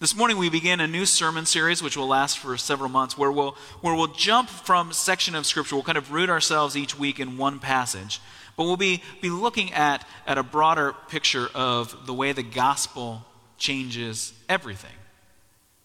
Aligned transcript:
This 0.00 0.14
morning 0.14 0.38
we 0.38 0.48
begin 0.48 0.78
a 0.78 0.86
new 0.86 1.04
sermon 1.04 1.44
series 1.44 1.82
which 1.82 1.96
will 1.96 2.06
last 2.06 2.38
for 2.38 2.56
several 2.56 2.88
months 2.88 3.18
where 3.18 3.32
we'll, 3.32 3.56
where 3.80 3.96
we'll 3.96 4.06
jump 4.06 4.48
from 4.48 4.92
section 4.92 5.34
of 5.34 5.44
scripture. 5.44 5.74
We'll 5.74 5.82
kind 5.82 5.98
of 5.98 6.12
root 6.12 6.30
ourselves 6.30 6.76
each 6.76 6.96
week 6.96 7.18
in 7.18 7.36
one 7.36 7.58
passage, 7.58 8.20
but 8.56 8.62
we'll 8.62 8.76
be, 8.76 9.02
be 9.20 9.28
looking 9.28 9.72
at, 9.72 10.06
at 10.24 10.38
a 10.38 10.44
broader 10.44 10.94
picture 11.08 11.48
of 11.52 12.06
the 12.06 12.14
way 12.14 12.30
the 12.30 12.44
gospel 12.44 13.24
changes 13.56 14.32
everything. 14.48 14.94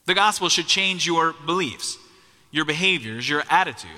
The 0.05 0.13
gospel 0.13 0.47
should 0.47 0.67
change 0.67 1.07
your 1.07 1.33
beliefs, 1.47 1.97
your 2.51 2.65
behaviors, 2.65 3.27
your 3.27 3.41
attitude. 3.49 3.89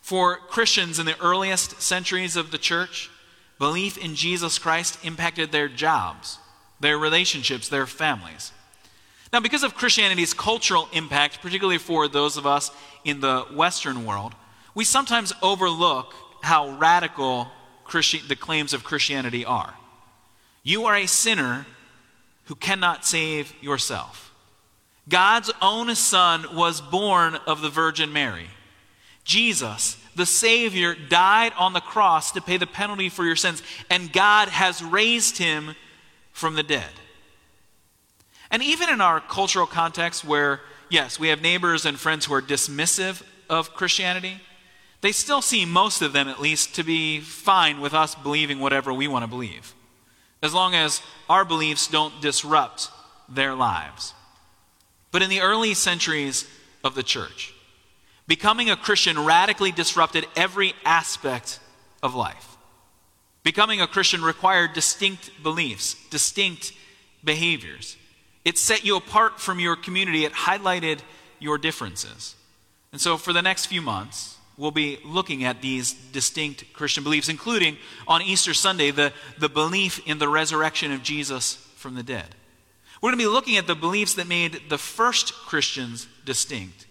For 0.00 0.38
Christians 0.48 0.98
in 0.98 1.04
the 1.04 1.20
earliest 1.20 1.82
centuries 1.82 2.36
of 2.36 2.52
the 2.52 2.58
church, 2.58 3.10
belief 3.58 3.98
in 3.98 4.14
Jesus 4.14 4.58
Christ 4.58 4.98
impacted 5.04 5.52
their 5.52 5.68
jobs, 5.68 6.38
their 6.80 6.96
relationships, 6.96 7.68
their 7.68 7.86
families. 7.86 8.52
Now, 9.36 9.40
because 9.40 9.64
of 9.64 9.74
Christianity's 9.74 10.32
cultural 10.32 10.88
impact, 10.94 11.42
particularly 11.42 11.76
for 11.76 12.08
those 12.08 12.38
of 12.38 12.46
us 12.46 12.70
in 13.04 13.20
the 13.20 13.42
Western 13.52 14.06
world, 14.06 14.34
we 14.74 14.82
sometimes 14.82 15.34
overlook 15.42 16.14
how 16.42 16.70
radical 16.70 17.48
Christi- 17.84 18.22
the 18.26 18.34
claims 18.34 18.72
of 18.72 18.82
Christianity 18.82 19.44
are. 19.44 19.74
You 20.62 20.86
are 20.86 20.96
a 20.96 21.04
sinner 21.04 21.66
who 22.44 22.54
cannot 22.54 23.04
save 23.04 23.52
yourself. 23.60 24.32
God's 25.06 25.50
own 25.60 25.94
Son 25.96 26.46
was 26.54 26.80
born 26.80 27.34
of 27.46 27.60
the 27.60 27.68
Virgin 27.68 28.14
Mary. 28.14 28.48
Jesus, 29.22 29.98
the 30.14 30.24
Savior, 30.24 30.94
died 30.94 31.52
on 31.58 31.74
the 31.74 31.80
cross 31.82 32.32
to 32.32 32.40
pay 32.40 32.56
the 32.56 32.66
penalty 32.66 33.10
for 33.10 33.26
your 33.26 33.36
sins, 33.36 33.62
and 33.90 34.14
God 34.14 34.48
has 34.48 34.82
raised 34.82 35.36
him 35.36 35.74
from 36.32 36.54
the 36.54 36.62
dead. 36.62 36.88
And 38.50 38.62
even 38.62 38.88
in 38.88 39.00
our 39.00 39.20
cultural 39.20 39.66
context, 39.66 40.24
where, 40.24 40.60
yes, 40.88 41.18
we 41.18 41.28
have 41.28 41.42
neighbors 41.42 41.84
and 41.84 41.98
friends 41.98 42.26
who 42.26 42.34
are 42.34 42.42
dismissive 42.42 43.22
of 43.48 43.74
Christianity, 43.74 44.40
they 45.00 45.12
still 45.12 45.42
seem, 45.42 45.70
most 45.70 46.02
of 46.02 46.12
them 46.12 46.28
at 46.28 46.40
least, 46.40 46.74
to 46.76 46.82
be 46.82 47.20
fine 47.20 47.80
with 47.80 47.94
us 47.94 48.14
believing 48.14 48.60
whatever 48.60 48.92
we 48.92 49.08
want 49.08 49.22
to 49.22 49.28
believe, 49.28 49.74
as 50.42 50.54
long 50.54 50.74
as 50.74 51.02
our 51.28 51.44
beliefs 51.44 51.86
don't 51.88 52.20
disrupt 52.20 52.88
their 53.28 53.54
lives. 53.54 54.14
But 55.10 55.22
in 55.22 55.30
the 55.30 55.40
early 55.40 55.74
centuries 55.74 56.48
of 56.82 56.94
the 56.94 57.02
church, 57.02 57.54
becoming 58.26 58.70
a 58.70 58.76
Christian 58.76 59.24
radically 59.24 59.72
disrupted 59.72 60.26
every 60.36 60.74
aspect 60.84 61.60
of 62.02 62.14
life. 62.14 62.56
Becoming 63.42 63.80
a 63.80 63.86
Christian 63.86 64.22
required 64.22 64.72
distinct 64.72 65.30
beliefs, 65.42 65.94
distinct 66.10 66.72
behaviors. 67.22 67.96
It 68.46 68.58
set 68.58 68.84
you 68.84 68.96
apart 68.96 69.40
from 69.40 69.58
your 69.58 69.74
community, 69.74 70.24
it 70.24 70.32
highlighted 70.32 71.00
your 71.40 71.58
differences. 71.58 72.36
And 72.92 73.00
so, 73.00 73.16
for 73.16 73.32
the 73.32 73.42
next 73.42 73.66
few 73.66 73.82
months, 73.82 74.36
we'll 74.56 74.70
be 74.70 75.00
looking 75.04 75.42
at 75.42 75.60
these 75.60 75.92
distinct 75.92 76.72
Christian 76.72 77.02
beliefs, 77.02 77.28
including 77.28 77.76
on 78.06 78.22
Easter 78.22 78.54
Sunday, 78.54 78.92
the, 78.92 79.12
the 79.36 79.48
belief 79.48 80.00
in 80.06 80.20
the 80.20 80.28
resurrection 80.28 80.92
of 80.92 81.02
Jesus 81.02 81.54
from 81.74 81.96
the 81.96 82.04
dead. 82.04 82.36
We're 83.02 83.10
going 83.10 83.18
to 83.18 83.24
be 83.24 83.32
looking 83.32 83.56
at 83.56 83.66
the 83.66 83.74
beliefs 83.74 84.14
that 84.14 84.28
made 84.28 84.60
the 84.68 84.78
first 84.78 85.34
Christians 85.34 86.06
distinct, 86.24 86.86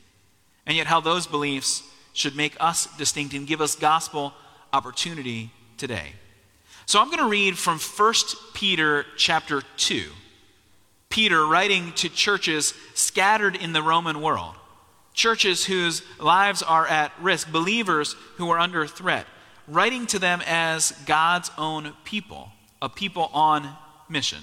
and 0.65 0.75
yet 0.75 0.87
how 0.87 0.99
those 0.99 1.25
beliefs 1.25 1.83
should 2.11 2.35
make 2.35 2.57
us 2.59 2.85
distinct 2.97 3.33
and 3.33 3.47
give 3.47 3.61
us 3.61 3.77
gospel 3.77 4.33
opportunity 4.73 5.51
today. 5.77 6.11
So 6.85 6.99
I'm 6.99 7.07
going 7.07 7.19
to 7.19 7.29
read 7.29 7.57
from 7.57 7.79
1 7.79 8.13
Peter 8.53 9.05
chapter 9.15 9.63
2. 9.77 10.03
Peter 11.15 11.45
writing 11.45 11.93
to 11.93 12.09
churches 12.09 12.73
scattered 12.93 13.55
in 13.55 13.71
the 13.71 13.81
Roman 13.81 14.19
world, 14.19 14.53
churches 15.13 15.63
whose 15.63 16.01
lives 16.19 16.61
are 16.61 16.85
at 16.85 17.13
risk, 17.21 17.49
believers 17.53 18.17
who 18.35 18.49
are 18.49 18.59
under 18.59 18.85
threat, 18.85 19.25
writing 19.65 20.05
to 20.07 20.19
them 20.19 20.41
as 20.45 20.91
God's 21.05 21.51
own 21.57 21.93
people, 22.03 22.51
a 22.81 22.89
people 22.89 23.29
on 23.33 23.77
mission. 24.09 24.39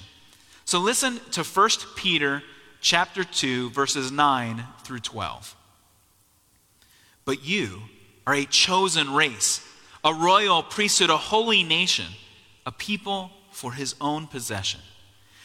So 0.64 0.78
listen 0.78 1.20
to 1.32 1.44
1 1.44 1.68
Peter 1.94 2.42
chapter 2.80 3.22
2 3.22 3.68
verses 3.68 4.10
9 4.10 4.64
through 4.82 5.00
12. 5.00 5.54
But 7.26 7.44
you 7.44 7.82
are 8.26 8.34
a 8.34 8.46
chosen 8.46 9.12
race, 9.12 9.60
a 10.02 10.14
royal 10.14 10.62
priesthood, 10.62 11.10
a 11.10 11.18
holy 11.18 11.64
nation, 11.64 12.06
a 12.64 12.72
people 12.72 13.30
for 13.50 13.74
his 13.74 13.94
own 14.00 14.26
possession 14.26 14.80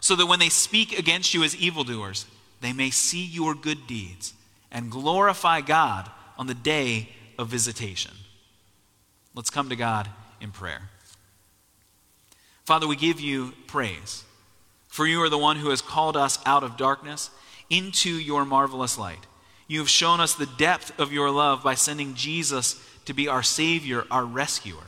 so 0.00 0.16
that 0.16 0.26
when 0.26 0.38
they 0.38 0.48
speak 0.48 0.98
against 0.98 1.34
you 1.34 1.42
as 1.42 1.56
evildoers, 1.56 2.26
they 2.60 2.72
may 2.72 2.90
see 2.90 3.24
your 3.24 3.54
good 3.54 3.86
deeds 3.86 4.34
and 4.70 4.90
glorify 4.90 5.60
God 5.60 6.10
on 6.38 6.46
the 6.46 6.54
day 6.54 7.08
of 7.38 7.48
visitation. 7.48 8.12
Let's 9.34 9.50
come 9.50 9.68
to 9.68 9.76
God 9.76 10.08
in 10.40 10.50
prayer. 10.50 10.90
Father, 12.64 12.86
we 12.86 12.96
give 12.96 13.20
you 13.20 13.52
praise, 13.66 14.24
for 14.88 15.06
you 15.06 15.22
are 15.22 15.28
the 15.28 15.38
one 15.38 15.56
who 15.56 15.70
has 15.70 15.82
called 15.82 16.16
us 16.16 16.38
out 16.46 16.62
of 16.62 16.76
darkness 16.76 17.30
into 17.68 18.10
your 18.10 18.44
marvelous 18.44 18.98
light. 18.98 19.26
You 19.66 19.78
have 19.78 19.88
shown 19.88 20.20
us 20.20 20.34
the 20.34 20.46
depth 20.58 20.98
of 20.98 21.12
your 21.12 21.30
love 21.30 21.62
by 21.62 21.74
sending 21.74 22.14
Jesus 22.14 22.80
to 23.04 23.14
be 23.14 23.28
our 23.28 23.42
Savior, 23.42 24.04
our 24.10 24.24
rescuer. 24.24 24.82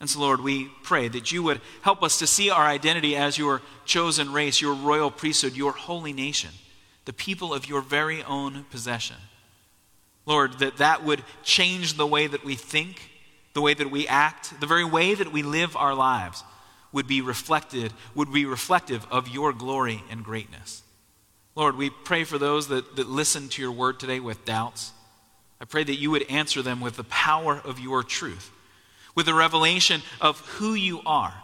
And 0.00 0.10
so, 0.10 0.20
Lord, 0.20 0.42
we 0.42 0.70
pray 0.82 1.08
that 1.08 1.32
you 1.32 1.42
would 1.42 1.60
help 1.80 2.02
us 2.02 2.18
to 2.18 2.26
see 2.26 2.50
our 2.50 2.64
identity 2.64 3.16
as 3.16 3.38
your 3.38 3.62
chosen 3.84 4.32
race, 4.32 4.60
your 4.60 4.74
royal 4.74 5.10
priesthood, 5.10 5.56
your 5.56 5.72
holy 5.72 6.12
nation, 6.12 6.50
the 7.06 7.12
people 7.12 7.54
of 7.54 7.68
your 7.68 7.80
very 7.80 8.22
own 8.24 8.64
possession. 8.70 9.16
Lord, 10.26 10.58
that 10.58 10.78
that 10.78 11.04
would 11.04 11.22
change 11.42 11.94
the 11.94 12.06
way 12.06 12.26
that 12.26 12.44
we 12.44 12.56
think, 12.56 13.10
the 13.54 13.62
way 13.62 13.72
that 13.72 13.90
we 13.90 14.06
act, 14.06 14.60
the 14.60 14.66
very 14.66 14.84
way 14.84 15.14
that 15.14 15.32
we 15.32 15.42
live 15.42 15.76
our 15.76 15.94
lives 15.94 16.44
would 16.92 17.06
be 17.06 17.20
reflected, 17.20 17.92
would 18.14 18.32
be 18.32 18.44
reflective 18.44 19.06
of 19.10 19.28
your 19.28 19.52
glory 19.52 20.02
and 20.10 20.24
greatness. 20.24 20.82
Lord, 21.54 21.76
we 21.76 21.88
pray 21.88 22.24
for 22.24 22.38
those 22.38 22.68
that, 22.68 22.96
that 22.96 23.08
listen 23.08 23.48
to 23.50 23.62
your 23.62 23.72
word 23.72 23.98
today 23.98 24.20
with 24.20 24.44
doubts. 24.44 24.92
I 25.58 25.64
pray 25.64 25.84
that 25.84 25.94
you 25.94 26.10
would 26.10 26.28
answer 26.30 26.60
them 26.60 26.82
with 26.82 26.96
the 26.96 27.04
power 27.04 27.62
of 27.64 27.80
your 27.80 28.02
truth 28.02 28.50
with 29.16 29.26
a 29.26 29.34
revelation 29.34 30.02
of 30.20 30.38
who 30.40 30.74
you 30.74 31.00
are, 31.04 31.34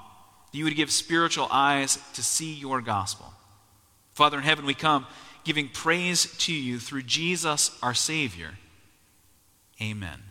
you 0.52 0.64
would 0.64 0.76
give 0.76 0.92
spiritual 0.92 1.48
eyes 1.50 1.98
to 2.12 2.22
see 2.22 2.52
your 2.52 2.80
gospel. 2.80 3.26
Father 4.12 4.36
in 4.36 4.44
heaven, 4.44 4.66
we 4.66 4.74
come 4.74 5.06
giving 5.42 5.68
praise 5.68 6.36
to 6.38 6.54
you 6.54 6.78
through 6.78 7.02
Jesus 7.02 7.76
our 7.82 7.94
Savior. 7.94 8.50
Amen. 9.80 10.22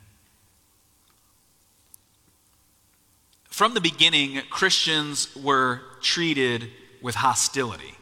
From 3.49 3.73
the 3.73 3.81
beginning, 3.81 4.41
Christians 4.49 5.35
were 5.35 5.81
treated 6.01 6.69
with 7.01 7.15
hostility. 7.15 7.95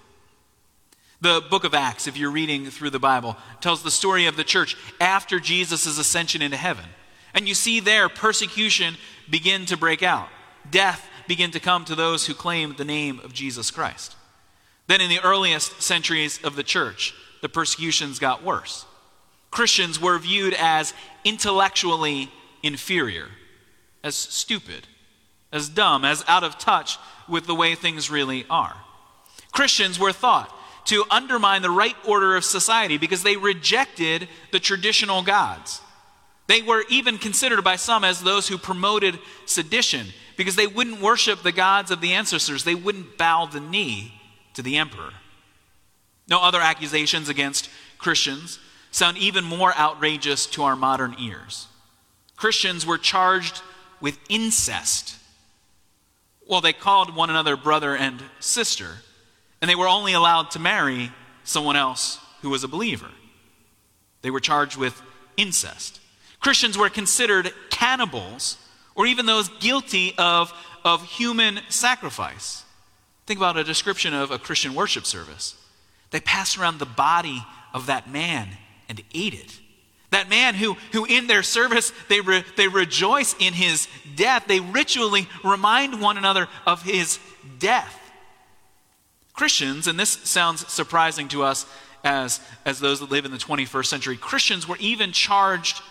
The 1.22 1.42
book 1.50 1.64
of 1.64 1.74
Acts, 1.74 2.08
if 2.08 2.16
you're 2.16 2.32
reading 2.32 2.68
through 2.68 2.92
the 2.92 3.00
Bible, 3.00 3.36
tells 3.60 3.84
the 3.84 3.92
story 3.92 4.26
of 4.26 4.38
the 4.38 4.44
church 4.44 4.78
after 5.02 5.40
Jesus' 5.40 5.98
ascension 5.98 6.42
into 6.42 6.56
heaven. 6.56 6.86
And 7.34 7.48
you 7.48 7.56
see 7.56 7.80
there 7.80 8.10
persecution 8.10 8.96
begin 9.30 9.66
to 9.68 9.78
break 9.78 10.04
out, 10.04 10.30
death 10.70 11.08
begin 11.28 11.52
to 11.52 11.60
come 11.60 11.86
to 11.86 11.96
those 11.96 12.26
who 12.26 12.34
claim 12.34 12.76
the 12.76 12.86
name 12.86 13.20
of 13.24 13.34
Jesus 13.34 13.72
Christ. 13.72 14.16
Then, 14.88 15.02
in 15.02 15.10
the 15.10 15.24
earliest 15.24 15.82
centuries 15.82 16.40
of 16.44 16.56
the 16.56 16.64
church, 16.64 17.14
the 17.42 17.50
persecutions 17.50 18.18
got 18.18 18.44
worse. 18.44 18.86
Christians 19.52 20.02
were 20.02 20.18
viewed 20.18 20.56
as 20.56 20.94
intellectually 21.24 22.32
inferior, 22.64 23.28
as 24.04 24.16
stupid, 24.16 24.88
as 25.52 25.70
dumb, 25.70 26.06
as 26.06 26.24
out 26.28 26.44
of 26.44 26.58
touch 26.58 26.98
with 27.28 27.46
the 27.46 27.56
way 27.56 27.76
things 27.76 28.10
really 28.10 28.46
are. 28.50 28.76
Christians 29.52 30.00
were 30.00 30.12
thought 30.12 30.54
to 30.86 31.06
undermine 31.12 31.62
the 31.62 31.70
right 31.70 31.96
order 32.08 32.36
of 32.36 32.44
society 32.44 32.98
because 32.98 33.24
they 33.24 33.38
rejected 33.38 34.28
the 34.52 34.60
traditional 34.60 35.22
gods. 35.22 35.82
They 36.50 36.64
were 36.64 36.84
even 36.90 37.20
considered 37.20 37.64
by 37.64 37.76
some 37.76 38.04
as 38.04 38.24
those 38.24 38.48
who 38.48 38.58
promoted 38.58 39.20
sedition 39.46 40.08
because 40.36 40.56
they 40.56 40.66
wouldn't 40.66 41.00
worship 41.00 41.44
the 41.44 41.52
gods 41.52 41.92
of 41.92 42.02
the 42.02 42.14
ancestors, 42.14 42.64
they 42.64 42.74
wouldn't 42.74 43.20
bow 43.20 43.46
the 43.46 43.60
knee 43.60 44.16
to 44.56 44.64
the 44.64 44.78
emperor. 44.78 45.12
No 46.28 46.42
other 46.42 46.60
accusations 46.60 47.30
against 47.30 47.70
Christians 48.00 48.58
sound 48.90 49.20
even 49.20 49.44
more 49.44 49.78
outrageous 49.78 50.48
to 50.48 50.64
our 50.64 50.76
modern 50.76 51.16
ears. 51.20 51.68
Christians 52.36 52.84
were 52.84 52.98
charged 52.98 53.62
with 54.02 54.18
incest. 54.28 55.18
Well, 56.48 56.62
they 56.62 56.74
called 56.74 57.16
one 57.16 57.30
another 57.30 57.58
brother 57.58 57.96
and 57.96 58.24
sister, 58.40 58.90
and 59.62 59.70
they 59.70 59.76
were 59.76 59.88
only 59.88 60.14
allowed 60.14 60.50
to 60.52 60.60
marry 60.60 61.12
someone 61.44 61.76
else 61.76 62.18
who 62.42 62.50
was 62.50 62.64
a 62.64 62.68
believer. 62.68 63.12
They 64.24 64.32
were 64.32 64.40
charged 64.40 64.78
with 64.78 65.00
incest. 65.38 66.00
Christians 66.40 66.78
were 66.78 66.90
considered 66.90 67.52
cannibals 67.70 68.58
or 68.96 69.06
even 69.06 69.26
those 69.26 69.50
guilty 69.60 70.14
of, 70.18 70.54
of 70.84 71.04
human 71.06 71.60
sacrifice. 71.70 72.64
Think 73.26 73.40
about 73.40 73.58
a 73.58 73.64
description 73.64 74.14
of 74.14 74.32
a 74.32 74.40
Christian 74.40 74.74
worship 74.74 75.06
service. 75.06 75.56
They 76.12 76.20
passed 76.20 76.58
around 76.58 76.80
the 76.80 76.86
body 76.86 77.44
of 77.74 77.86
that 77.86 78.10
man 78.10 78.50
and 78.88 79.02
ate 79.14 79.34
it. 79.34 79.60
That 80.12 80.30
man 80.30 80.56
who, 80.56 80.74
who 80.92 81.06
in 81.06 81.28
their 81.28 81.44
service, 81.44 81.94
they, 82.08 82.22
re, 82.22 82.44
they 82.58 82.68
rejoice 82.68 83.36
in 83.40 83.54
his 83.54 83.88
death. 84.16 84.46
They 84.48 84.60
ritually 84.60 85.28
remind 85.44 86.02
one 86.02 86.18
another 86.18 86.48
of 86.66 86.82
his 86.82 87.20
death. 87.60 87.96
Christians, 89.34 89.88
and 89.88 90.00
this 90.00 90.10
sounds 90.10 90.68
surprising 90.72 91.28
to 91.30 91.44
us 91.44 91.66
as, 92.04 92.42
as 92.66 92.80
those 92.80 93.00
that 93.02 93.12
live 93.12 93.26
in 93.26 93.32
the 93.32 93.38
21st 93.38 93.86
century, 93.86 94.18
Christians 94.18 94.68
were 94.68 94.78
even 94.80 95.12
charged 95.12 95.82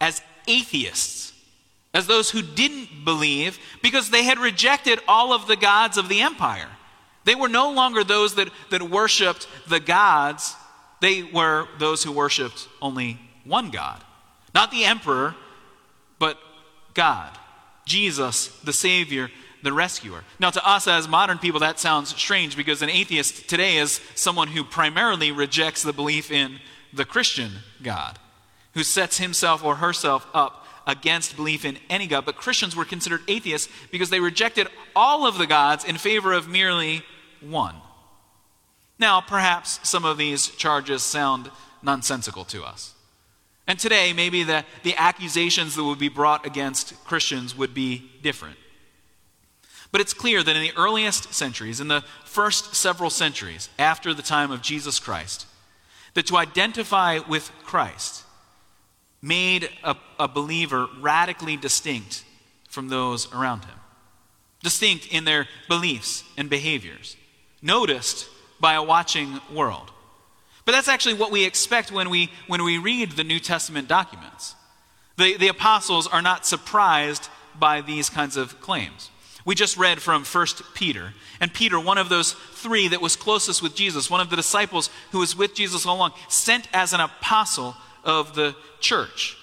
as 0.00 0.22
atheists, 0.46 1.32
as 1.94 2.06
those 2.06 2.30
who 2.30 2.42
didn't 2.42 3.04
believe 3.04 3.58
because 3.82 4.10
they 4.10 4.24
had 4.24 4.38
rejected 4.38 5.00
all 5.08 5.32
of 5.32 5.46
the 5.46 5.56
gods 5.56 5.96
of 5.96 6.08
the 6.08 6.20
empire. 6.20 6.68
They 7.24 7.34
were 7.34 7.48
no 7.48 7.72
longer 7.72 8.04
those 8.04 8.36
that, 8.36 8.50
that 8.70 8.82
worshiped 8.82 9.48
the 9.68 9.80
gods, 9.80 10.54
they 11.00 11.22
were 11.22 11.66
those 11.78 12.02
who 12.02 12.12
worshiped 12.12 12.68
only 12.80 13.18
one 13.44 13.70
God. 13.70 14.02
Not 14.54 14.70
the 14.70 14.84
emperor, 14.84 15.34
but 16.18 16.38
God. 16.94 17.36
Jesus, 17.84 18.48
the 18.60 18.72
Savior, 18.72 19.30
the 19.62 19.72
rescuer. 19.72 20.24
Now, 20.38 20.50
to 20.50 20.68
us 20.68 20.86
as 20.86 21.08
modern 21.08 21.38
people, 21.38 21.60
that 21.60 21.78
sounds 21.78 22.10
strange 22.10 22.56
because 22.56 22.82
an 22.82 22.90
atheist 22.90 23.48
today 23.48 23.78
is 23.78 24.00
someone 24.14 24.48
who 24.48 24.64
primarily 24.64 25.32
rejects 25.32 25.82
the 25.82 25.92
belief 25.92 26.30
in 26.30 26.60
the 26.92 27.04
Christian 27.04 27.50
God, 27.82 28.18
who 28.76 28.84
sets 28.84 29.16
himself 29.16 29.64
or 29.64 29.76
herself 29.76 30.26
up 30.34 30.66
against 30.86 31.34
belief 31.34 31.64
in 31.64 31.78
any 31.88 32.06
God. 32.06 32.26
But 32.26 32.36
Christians 32.36 32.76
were 32.76 32.84
considered 32.84 33.22
atheists 33.26 33.72
because 33.90 34.10
they 34.10 34.20
rejected 34.20 34.68
all 34.94 35.26
of 35.26 35.38
the 35.38 35.46
gods 35.46 35.82
in 35.82 35.96
favor 35.96 36.34
of 36.34 36.46
merely 36.46 37.02
one. 37.40 37.74
Now, 38.98 39.22
perhaps 39.22 39.80
some 39.82 40.04
of 40.04 40.18
these 40.18 40.48
charges 40.48 41.02
sound 41.02 41.50
nonsensical 41.82 42.44
to 42.44 42.64
us. 42.64 42.92
And 43.66 43.78
today, 43.78 44.12
maybe 44.12 44.42
the, 44.42 44.62
the 44.82 44.94
accusations 44.96 45.74
that 45.74 45.84
would 45.84 45.98
be 45.98 46.10
brought 46.10 46.44
against 46.44 47.02
Christians 47.06 47.56
would 47.56 47.72
be 47.72 48.10
different. 48.22 48.58
But 49.90 50.02
it's 50.02 50.12
clear 50.12 50.42
that 50.42 50.54
in 50.54 50.62
the 50.62 50.76
earliest 50.76 51.32
centuries, 51.32 51.80
in 51.80 51.88
the 51.88 52.04
first 52.26 52.74
several 52.74 53.08
centuries 53.08 53.70
after 53.78 54.12
the 54.12 54.22
time 54.22 54.50
of 54.50 54.60
Jesus 54.60 55.00
Christ, 55.00 55.46
that 56.12 56.26
to 56.26 56.36
identify 56.36 57.20
with 57.26 57.50
Christ 57.64 58.24
made 59.26 59.68
a, 59.82 59.96
a 60.18 60.28
believer 60.28 60.88
radically 61.00 61.56
distinct 61.56 62.24
from 62.68 62.88
those 62.88 63.32
around 63.32 63.64
him, 63.64 63.78
distinct 64.62 65.08
in 65.08 65.24
their 65.24 65.48
beliefs 65.68 66.24
and 66.36 66.48
behaviors, 66.48 67.16
noticed 67.60 68.28
by 68.60 68.74
a 68.74 68.82
watching 68.82 69.40
world. 69.52 69.90
But 70.64 70.72
that's 70.72 70.88
actually 70.88 71.14
what 71.14 71.30
we 71.30 71.44
expect 71.44 71.92
when 71.92 72.10
we, 72.10 72.30
when 72.46 72.64
we 72.64 72.78
read 72.78 73.12
the 73.12 73.24
New 73.24 73.38
Testament 73.38 73.88
documents. 73.88 74.54
The, 75.16 75.36
the 75.36 75.48
apostles 75.48 76.06
are 76.06 76.22
not 76.22 76.46
surprised 76.46 77.28
by 77.58 77.80
these 77.80 78.10
kinds 78.10 78.36
of 78.36 78.60
claims. 78.60 79.10
We 79.44 79.54
just 79.54 79.76
read 79.76 80.02
from 80.02 80.24
1 80.24 80.46
Peter. 80.74 81.14
And 81.40 81.54
Peter, 81.54 81.78
one 81.78 81.98
of 81.98 82.08
those 82.08 82.32
three 82.32 82.88
that 82.88 83.00
was 83.00 83.14
closest 83.14 83.62
with 83.62 83.76
Jesus, 83.76 84.10
one 84.10 84.20
of 84.20 84.28
the 84.28 84.36
disciples 84.36 84.90
who 85.12 85.20
was 85.20 85.36
with 85.36 85.54
Jesus 85.54 85.86
all 85.86 85.96
along, 85.96 86.12
sent 86.28 86.68
as 86.72 86.92
an 86.92 87.00
apostle 87.00 87.76
of 88.06 88.34
the 88.34 88.56
church, 88.80 89.36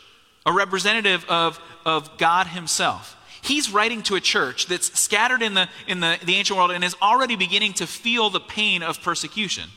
a 0.46 0.52
representative 0.52 1.24
of, 1.30 1.60
of 1.86 2.18
God 2.18 2.48
Himself. 2.48 3.16
He's 3.44 3.70
writing 3.70 4.02
to 4.04 4.16
a 4.16 4.22
church 4.22 4.68
that's 4.68 4.98
scattered 4.98 5.42
in, 5.42 5.54
the, 5.54 5.68
in 5.86 6.00
the, 6.00 6.18
the 6.24 6.36
ancient 6.36 6.58
world 6.58 6.72
and 6.72 6.84
is 6.84 6.96
already 7.02 7.36
beginning 7.36 7.74
to 7.74 7.86
feel 7.86 8.30
the 8.30 8.40
pain 8.40 8.82
of 8.82 9.02
persecution 9.02 9.70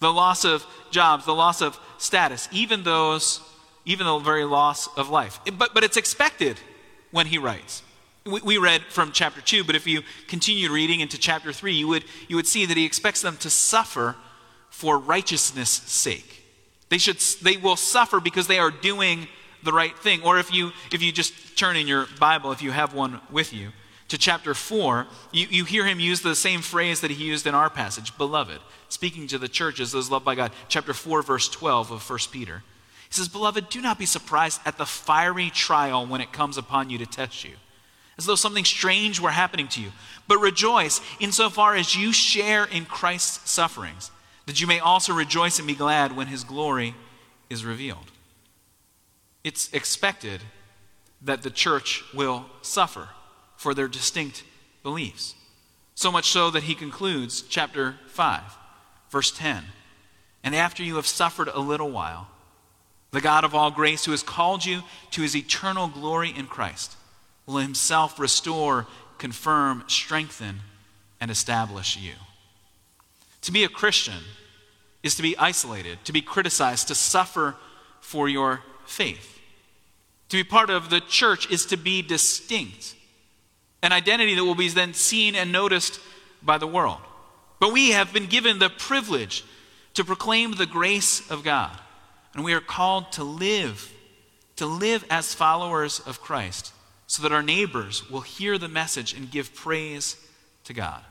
the 0.00 0.12
loss 0.12 0.44
of 0.44 0.66
jobs, 0.90 1.26
the 1.26 1.34
loss 1.34 1.60
of 1.60 1.78
status, 1.98 2.48
even 2.50 2.82
those, 2.82 3.40
even 3.84 4.06
the 4.06 4.18
very 4.18 4.44
loss 4.44 4.88
of 4.96 5.10
life. 5.10 5.38
But, 5.58 5.74
but 5.74 5.84
it's 5.84 5.98
expected 5.98 6.58
when 7.10 7.26
he 7.26 7.38
writes. 7.38 7.82
We, 8.24 8.40
we 8.40 8.58
read 8.58 8.82
from 8.84 9.12
chapter 9.12 9.40
2, 9.40 9.64
but 9.64 9.76
if 9.76 9.86
you 9.86 10.02
continue 10.26 10.72
reading 10.72 11.00
into 11.00 11.18
chapter 11.18 11.52
3, 11.52 11.74
you 11.74 11.88
would, 11.88 12.04
you 12.28 12.36
would 12.36 12.46
see 12.46 12.66
that 12.66 12.76
he 12.76 12.84
expects 12.84 13.22
them 13.22 13.36
to 13.38 13.50
suffer 13.50 14.16
for 14.70 14.98
righteousness' 14.98 15.70
sake. 15.70 16.39
They, 16.90 16.98
should, 16.98 17.18
they 17.42 17.56
will 17.56 17.76
suffer 17.76 18.20
because 18.20 18.46
they 18.46 18.58
are 18.58 18.70
doing 18.70 19.26
the 19.62 19.72
right 19.72 19.96
thing. 19.98 20.22
Or 20.22 20.38
if 20.38 20.52
you, 20.52 20.72
if 20.92 21.02
you 21.02 21.12
just 21.12 21.56
turn 21.56 21.76
in 21.76 21.86
your 21.86 22.06
Bible, 22.18 22.52
if 22.52 22.62
you 22.62 22.72
have 22.72 22.92
one 22.92 23.20
with 23.30 23.52
you, 23.52 23.70
to 24.08 24.18
chapter 24.18 24.54
4, 24.54 25.06
you, 25.32 25.46
you 25.48 25.64
hear 25.64 25.86
him 25.86 26.00
use 26.00 26.20
the 26.20 26.34
same 26.34 26.62
phrase 26.62 27.00
that 27.00 27.12
he 27.12 27.24
used 27.24 27.46
in 27.46 27.54
our 27.54 27.70
passage, 27.70 28.16
beloved, 28.18 28.58
speaking 28.88 29.28
to 29.28 29.38
the 29.38 29.48
churches, 29.48 29.92
those 29.92 30.10
loved 30.10 30.24
by 30.24 30.34
God. 30.34 30.50
Chapter 30.68 30.92
4, 30.92 31.22
verse 31.22 31.48
12 31.48 31.92
of 31.92 32.10
1 32.10 32.18
Peter. 32.32 32.64
He 33.08 33.14
says, 33.14 33.28
Beloved, 33.28 33.68
do 33.68 33.80
not 33.80 33.98
be 33.98 34.06
surprised 34.06 34.60
at 34.64 34.78
the 34.78 34.86
fiery 34.86 35.48
trial 35.50 36.06
when 36.06 36.20
it 36.20 36.32
comes 36.32 36.58
upon 36.58 36.90
you 36.90 36.98
to 36.98 37.06
test 37.06 37.44
you, 37.44 37.52
as 38.18 38.26
though 38.26 38.34
something 38.34 38.64
strange 38.64 39.20
were 39.20 39.30
happening 39.30 39.68
to 39.68 39.80
you. 39.80 39.90
But 40.26 40.38
rejoice 40.38 41.00
insofar 41.20 41.76
as 41.76 41.94
you 41.94 42.12
share 42.12 42.64
in 42.64 42.86
Christ's 42.86 43.48
sufferings, 43.48 44.10
that 44.50 44.60
you 44.60 44.66
may 44.66 44.80
also 44.80 45.12
rejoice 45.12 45.60
and 45.60 45.68
be 45.68 45.76
glad 45.76 46.16
when 46.16 46.26
his 46.26 46.42
glory 46.42 46.92
is 47.48 47.64
revealed. 47.64 48.10
It's 49.44 49.72
expected 49.72 50.40
that 51.22 51.44
the 51.44 51.52
church 51.52 52.02
will 52.12 52.46
suffer 52.60 53.10
for 53.56 53.74
their 53.74 53.86
distinct 53.86 54.42
beliefs. 54.82 55.36
So 55.94 56.10
much 56.10 56.30
so 56.30 56.50
that 56.50 56.64
he 56.64 56.74
concludes 56.74 57.42
chapter 57.42 57.94
5, 58.08 58.42
verse 59.10 59.30
10. 59.30 59.62
And 60.42 60.56
after 60.56 60.82
you 60.82 60.96
have 60.96 61.06
suffered 61.06 61.46
a 61.46 61.60
little 61.60 61.92
while, 61.92 62.26
the 63.12 63.20
God 63.20 63.44
of 63.44 63.54
all 63.54 63.70
grace, 63.70 64.04
who 64.04 64.10
has 64.10 64.24
called 64.24 64.64
you 64.64 64.82
to 65.12 65.22
his 65.22 65.36
eternal 65.36 65.86
glory 65.86 66.34
in 66.36 66.48
Christ, 66.48 66.96
will 67.46 67.58
himself 67.58 68.18
restore, 68.18 68.88
confirm, 69.16 69.84
strengthen, 69.86 70.58
and 71.20 71.30
establish 71.30 71.96
you. 71.96 72.14
To 73.42 73.52
be 73.52 73.62
a 73.62 73.68
Christian 73.68 74.24
is 75.02 75.14
to 75.16 75.22
be 75.22 75.36
isolated, 75.38 75.98
to 76.04 76.12
be 76.12 76.22
criticized, 76.22 76.88
to 76.88 76.94
suffer 76.94 77.56
for 78.00 78.28
your 78.28 78.62
faith. 78.84 79.38
To 80.30 80.36
be 80.36 80.44
part 80.44 80.70
of 80.70 80.90
the 80.90 81.00
church 81.00 81.50
is 81.50 81.66
to 81.66 81.76
be 81.76 82.02
distinct 82.02 82.94
an 83.82 83.92
identity 83.92 84.34
that 84.34 84.44
will 84.44 84.54
be 84.54 84.68
then 84.68 84.94
seen 84.94 85.34
and 85.34 85.52
noticed 85.52 86.00
by 86.42 86.58
the 86.58 86.66
world. 86.66 86.98
But 87.58 87.72
we 87.72 87.90
have 87.90 88.12
been 88.12 88.26
given 88.26 88.58
the 88.58 88.70
privilege 88.70 89.44
to 89.94 90.04
proclaim 90.04 90.52
the 90.52 90.66
grace 90.66 91.30
of 91.30 91.44
God. 91.44 91.76
And 92.34 92.44
we 92.44 92.52
are 92.52 92.60
called 92.60 93.12
to 93.12 93.24
live, 93.24 93.92
to 94.56 94.66
live 94.66 95.04
as 95.10 95.34
followers 95.34 96.00
of 96.00 96.20
Christ, 96.20 96.72
so 97.06 97.22
that 97.22 97.32
our 97.32 97.42
neighbors 97.42 98.08
will 98.08 98.20
hear 98.20 98.56
the 98.56 98.68
message 98.68 99.14
and 99.14 99.30
give 99.30 99.54
praise 99.54 100.16
to 100.64 100.72
God. 100.72 101.02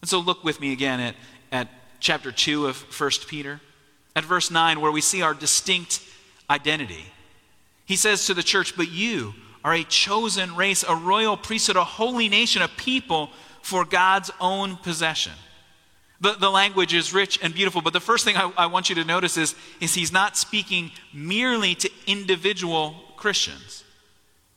And 0.00 0.08
so 0.08 0.20
look 0.20 0.42
with 0.42 0.60
me 0.60 0.72
again 0.72 1.00
at, 1.00 1.16
at 1.52 1.68
chapter 2.00 2.32
2 2.32 2.66
of 2.66 2.76
1 2.98 3.10
Peter, 3.26 3.60
at 4.16 4.24
verse 4.24 4.50
9, 4.50 4.80
where 4.80 4.92
we 4.92 5.00
see 5.00 5.22
our 5.22 5.34
distinct 5.34 6.02
identity. 6.50 7.04
He 7.84 7.96
says 7.96 8.26
to 8.26 8.34
the 8.34 8.42
church, 8.42 8.76
But 8.76 8.90
you, 8.90 9.34
are 9.64 9.74
a 9.74 9.84
chosen 9.84 10.54
race, 10.56 10.84
a 10.88 10.94
royal 10.94 11.36
priesthood, 11.36 11.76
a 11.76 11.84
holy 11.84 12.28
nation, 12.28 12.62
a 12.62 12.68
people 12.68 13.30
for 13.62 13.84
God's 13.84 14.30
own 14.40 14.76
possession. 14.76 15.32
The, 16.20 16.32
the 16.32 16.50
language 16.50 16.94
is 16.94 17.12
rich 17.12 17.38
and 17.42 17.54
beautiful, 17.54 17.82
but 17.82 17.92
the 17.92 18.00
first 18.00 18.24
thing 18.24 18.36
I, 18.36 18.50
I 18.56 18.66
want 18.66 18.88
you 18.88 18.94
to 18.96 19.04
notice 19.04 19.36
is, 19.36 19.54
is 19.80 19.94
he's 19.94 20.12
not 20.12 20.36
speaking 20.36 20.90
merely 21.12 21.74
to 21.76 21.90
individual 22.06 22.94
Christians. 23.16 23.84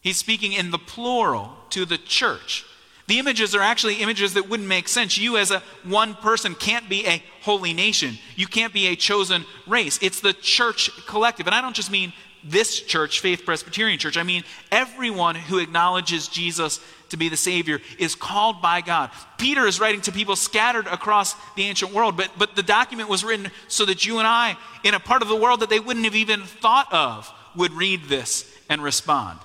He's 0.01 0.17
speaking 0.17 0.53
in 0.53 0.71
the 0.71 0.79
plural 0.79 1.51
to 1.71 1.85
the 1.85 1.97
church. 1.97 2.65
The 3.11 3.19
images 3.19 3.53
are 3.55 3.61
actually 3.61 3.95
images 3.95 4.35
that 4.35 4.47
wouldn't 4.47 4.69
make 4.69 4.87
sense. 4.87 5.17
You, 5.17 5.35
as 5.35 5.51
a 5.51 5.61
one 5.83 6.13
person, 6.13 6.55
can't 6.55 6.87
be 6.87 7.05
a 7.05 7.21
holy 7.41 7.73
nation. 7.73 8.17
You 8.37 8.47
can't 8.47 8.71
be 8.71 8.87
a 8.87 8.95
chosen 8.95 9.43
race. 9.67 9.99
It's 10.01 10.21
the 10.21 10.31
church 10.31 10.89
collective. 11.07 11.45
And 11.45 11.53
I 11.53 11.59
don't 11.59 11.75
just 11.75 11.91
mean 11.91 12.13
this 12.41 12.79
church, 12.79 13.19
Faith 13.19 13.43
Presbyterian 13.45 13.99
Church. 13.99 14.15
I 14.15 14.23
mean, 14.23 14.45
everyone 14.71 15.35
who 15.35 15.57
acknowledges 15.57 16.29
Jesus 16.29 16.79
to 17.09 17.17
be 17.17 17.27
the 17.27 17.35
Savior, 17.35 17.81
is 17.99 18.15
called 18.15 18.61
by 18.61 18.79
God. 18.79 19.11
Peter 19.37 19.67
is 19.67 19.81
writing 19.81 19.99
to 19.99 20.13
people 20.13 20.37
scattered 20.37 20.87
across 20.87 21.35
the 21.57 21.63
ancient 21.63 21.91
world, 21.91 22.15
but, 22.15 22.31
but 22.37 22.55
the 22.55 22.63
document 22.63 23.09
was 23.09 23.25
written 23.25 23.51
so 23.67 23.83
that 23.87 24.05
you 24.05 24.19
and 24.19 24.27
I, 24.27 24.55
in 24.85 24.93
a 24.93 25.01
part 25.01 25.21
of 25.21 25.27
the 25.27 25.35
world 25.35 25.59
that 25.59 25.69
they 25.69 25.81
wouldn't 25.81 26.05
have 26.05 26.15
even 26.15 26.43
thought 26.43 26.87
of, 26.93 27.29
would 27.57 27.73
read 27.73 28.05
this 28.05 28.49
and 28.69 28.81
respond. 28.81 29.37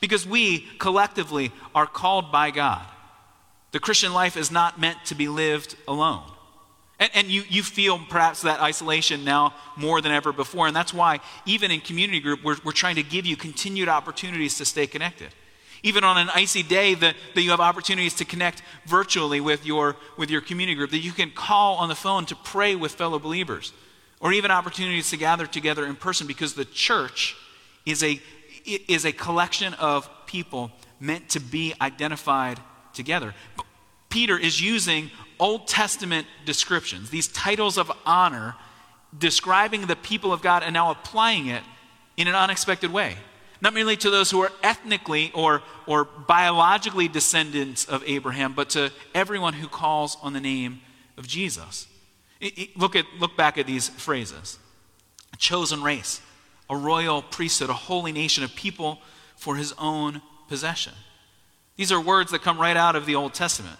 Because 0.00 0.26
we 0.26 0.66
collectively 0.78 1.50
are 1.74 1.86
called 1.86 2.30
by 2.30 2.50
God. 2.50 2.86
The 3.76 3.80
Christian 3.80 4.14
life 4.14 4.38
is 4.38 4.50
not 4.50 4.80
meant 4.80 5.04
to 5.04 5.14
be 5.14 5.28
lived 5.28 5.76
alone. 5.86 6.22
And, 6.98 7.10
and, 7.12 7.26
you, 7.26 7.42
you 7.46 7.62
feel 7.62 7.98
perhaps 8.08 8.40
that 8.40 8.58
isolation 8.58 9.22
now 9.22 9.52
more 9.76 10.00
than 10.00 10.12
ever 10.12 10.32
before. 10.32 10.66
And 10.66 10.74
that's 10.74 10.94
why, 10.94 11.20
even 11.44 11.70
in 11.70 11.80
community 11.82 12.20
group, 12.20 12.42
we're, 12.42 12.56
we're 12.64 12.72
trying 12.72 12.94
to 12.94 13.02
give 13.02 13.26
you 13.26 13.36
continued 13.36 13.90
opportunities 13.90 14.56
to 14.56 14.64
stay 14.64 14.86
connected. 14.86 15.28
Even 15.82 16.04
on 16.04 16.16
an 16.16 16.30
icy 16.34 16.62
day, 16.62 16.94
that, 16.94 17.16
that 17.34 17.42
you 17.42 17.50
have 17.50 17.60
opportunities 17.60 18.14
to 18.14 18.24
connect 18.24 18.62
virtually 18.86 19.42
with 19.42 19.66
your, 19.66 19.96
with 20.16 20.30
your 20.30 20.40
community 20.40 20.74
group, 20.74 20.90
that 20.90 21.00
you 21.00 21.12
can 21.12 21.30
call 21.30 21.76
on 21.76 21.90
the 21.90 21.94
phone 21.94 22.24
to 22.24 22.34
pray 22.34 22.74
with 22.76 22.92
fellow 22.92 23.18
believers, 23.18 23.74
or 24.20 24.32
even 24.32 24.50
opportunities 24.50 25.10
to 25.10 25.18
gather 25.18 25.46
together 25.46 25.84
in 25.84 25.96
person 25.96 26.26
because 26.26 26.54
the 26.54 26.64
church 26.64 27.36
is 27.84 28.02
a, 28.02 28.18
is 28.64 29.04
a 29.04 29.12
collection 29.12 29.74
of 29.74 30.08
people 30.24 30.70
meant 30.98 31.28
to 31.28 31.40
be 31.40 31.74
identified 31.78 32.58
together. 32.96 33.34
But 33.56 33.65
Peter 34.16 34.38
is 34.38 34.62
using 34.62 35.10
Old 35.38 35.68
Testament 35.68 36.26
descriptions, 36.46 37.10
these 37.10 37.28
titles 37.28 37.76
of 37.76 37.92
honor, 38.06 38.54
describing 39.18 39.88
the 39.88 39.94
people 39.94 40.32
of 40.32 40.40
God 40.40 40.62
and 40.62 40.72
now 40.72 40.90
applying 40.90 41.48
it 41.48 41.62
in 42.16 42.26
an 42.26 42.34
unexpected 42.34 42.90
way. 42.90 43.16
Not 43.60 43.74
merely 43.74 43.94
to 43.98 44.08
those 44.08 44.30
who 44.30 44.40
are 44.40 44.50
ethnically 44.62 45.30
or, 45.34 45.62
or 45.86 46.06
biologically 46.06 47.08
descendants 47.08 47.84
of 47.84 48.02
Abraham, 48.06 48.54
but 48.54 48.70
to 48.70 48.90
everyone 49.14 49.52
who 49.52 49.68
calls 49.68 50.16
on 50.22 50.32
the 50.32 50.40
name 50.40 50.80
of 51.18 51.28
Jesus. 51.28 51.86
It, 52.40 52.58
it, 52.58 52.78
look, 52.78 52.96
at, 52.96 53.04
look 53.18 53.36
back 53.36 53.58
at 53.58 53.66
these 53.66 53.90
phrases 53.90 54.58
a 55.34 55.36
chosen 55.36 55.82
race, 55.82 56.22
a 56.70 56.76
royal 56.76 57.20
priesthood, 57.20 57.68
a 57.68 57.74
holy 57.74 58.12
nation, 58.12 58.44
of 58.44 58.54
people 58.54 58.98
for 59.36 59.56
his 59.56 59.74
own 59.76 60.22
possession. 60.48 60.94
These 61.76 61.92
are 61.92 62.00
words 62.00 62.30
that 62.30 62.40
come 62.40 62.58
right 62.58 62.78
out 62.78 62.96
of 62.96 63.04
the 63.04 63.14
Old 63.14 63.34
Testament. 63.34 63.76